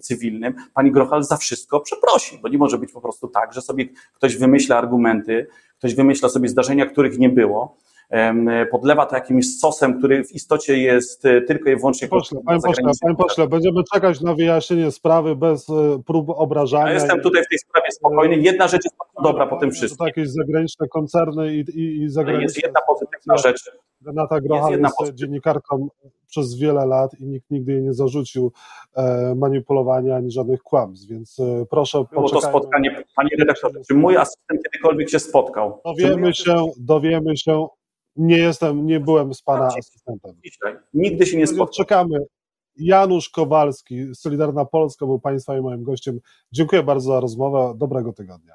cywilnym 0.00 0.54
pani 0.74 0.92
Grochal 0.92 1.24
za 1.24 1.36
wszystko 1.36 1.80
przeprosi, 1.80 2.38
bo 2.42 2.48
nie 2.48 2.58
może 2.58 2.78
być 2.78 2.92
po 2.92 3.00
prostu 3.00 3.28
tak, 3.28 3.52
że 3.52 3.62
sobie 3.62 3.88
ktoś 4.14 4.36
wymyśla 4.36 4.78
argumenty, 4.78 5.46
ktoś 5.78 5.94
wymyśla 5.94 6.28
sobie 6.28 6.48
zdarzenia, 6.48 6.86
których 6.86 7.18
nie 7.18 7.28
było 7.28 7.76
podlewa 8.70 9.06
to 9.06 9.14
jakimś 9.14 9.58
sosem, 9.58 9.98
który 9.98 10.24
w 10.24 10.32
istocie 10.32 10.78
jest 10.78 11.24
e, 11.24 11.40
tylko 11.40 11.70
i 11.70 11.76
wyłącznie 11.76 12.08
pośle, 12.08 12.40
panie, 12.46 12.60
pośle, 12.60 12.90
panie 13.02 13.16
pośle, 13.16 13.48
będziemy 13.48 13.82
czekać 13.94 14.20
na 14.20 14.34
wyjaśnienie 14.34 14.90
sprawy 14.90 15.36
bez 15.36 15.70
e, 15.70 16.02
prób 16.06 16.30
obrażania. 16.30 16.88
Ja 16.88 16.94
jestem 16.94 17.20
tutaj 17.20 17.44
w 17.44 17.48
tej 17.48 17.58
sprawie 17.58 17.90
spokojny. 17.90 18.36
Jedna 18.36 18.68
rzecz 18.68 18.84
jest 18.84 18.96
dobra 19.22 19.46
po 19.46 19.56
tym 19.56 19.70
wszystkim. 19.70 19.98
To 19.98 20.06
jakieś 20.06 20.28
zagraniczne 20.28 20.88
koncerny 20.88 21.54
i, 21.54 21.58
i, 21.58 22.02
i 22.02 22.08
zagraniczne... 22.08 22.42
Jest 22.42 22.62
jedna 22.62 22.80
pozytywna 22.88 23.36
rzecz. 23.36 23.70
Renata 24.06 24.40
Grochal 24.40 24.80
jest, 24.80 25.00
jest 25.00 25.14
dziennikarką 25.14 25.88
przez 26.26 26.58
wiele 26.58 26.86
lat 26.86 27.20
i 27.20 27.26
nikt 27.26 27.50
nigdy 27.50 27.72
jej 27.72 27.82
nie 27.82 27.94
zarzucił 27.94 28.52
e, 28.96 29.34
manipulowania 29.34 30.16
ani 30.16 30.30
żadnych 30.30 30.62
kłamstw, 30.62 31.08
więc 31.08 31.40
e, 31.40 31.66
proszę 31.70 32.04
Było 32.12 32.30
to 32.30 32.40
spotkanie, 32.40 33.02
panie 33.16 33.30
redaktorze, 33.38 33.80
czy 33.88 33.94
mój 33.94 34.16
asystent 34.16 34.62
kiedykolwiek 34.64 35.10
się 35.10 35.18
spotkał? 35.18 35.80
Dowiemy 35.84 36.34
się, 36.34 36.66
dowiemy 36.78 37.36
się, 37.36 37.66
nie 38.18 38.38
jestem, 38.38 38.86
nie 38.86 39.00
byłem 39.00 39.34
z 39.34 39.42
pana 39.42 39.66
asystentem. 39.66 40.34
Dzisiaj. 40.44 40.76
Nigdy 40.94 41.26
się 41.26 41.36
nie 41.36 41.46
spotkał. 41.46 41.74
Czekamy. 41.74 42.18
Janusz 42.76 43.28
Kowalski, 43.28 44.14
Solidarna 44.14 44.64
Polska 44.64 45.06
był 45.06 45.20
Państwa 45.20 45.58
i 45.58 45.60
moim 45.60 45.82
gościem. 45.82 46.20
Dziękuję 46.52 46.82
bardzo 46.82 47.08
za 47.08 47.20
rozmowę. 47.20 47.74
Dobrego 47.78 48.12
tygodnia. 48.12 48.54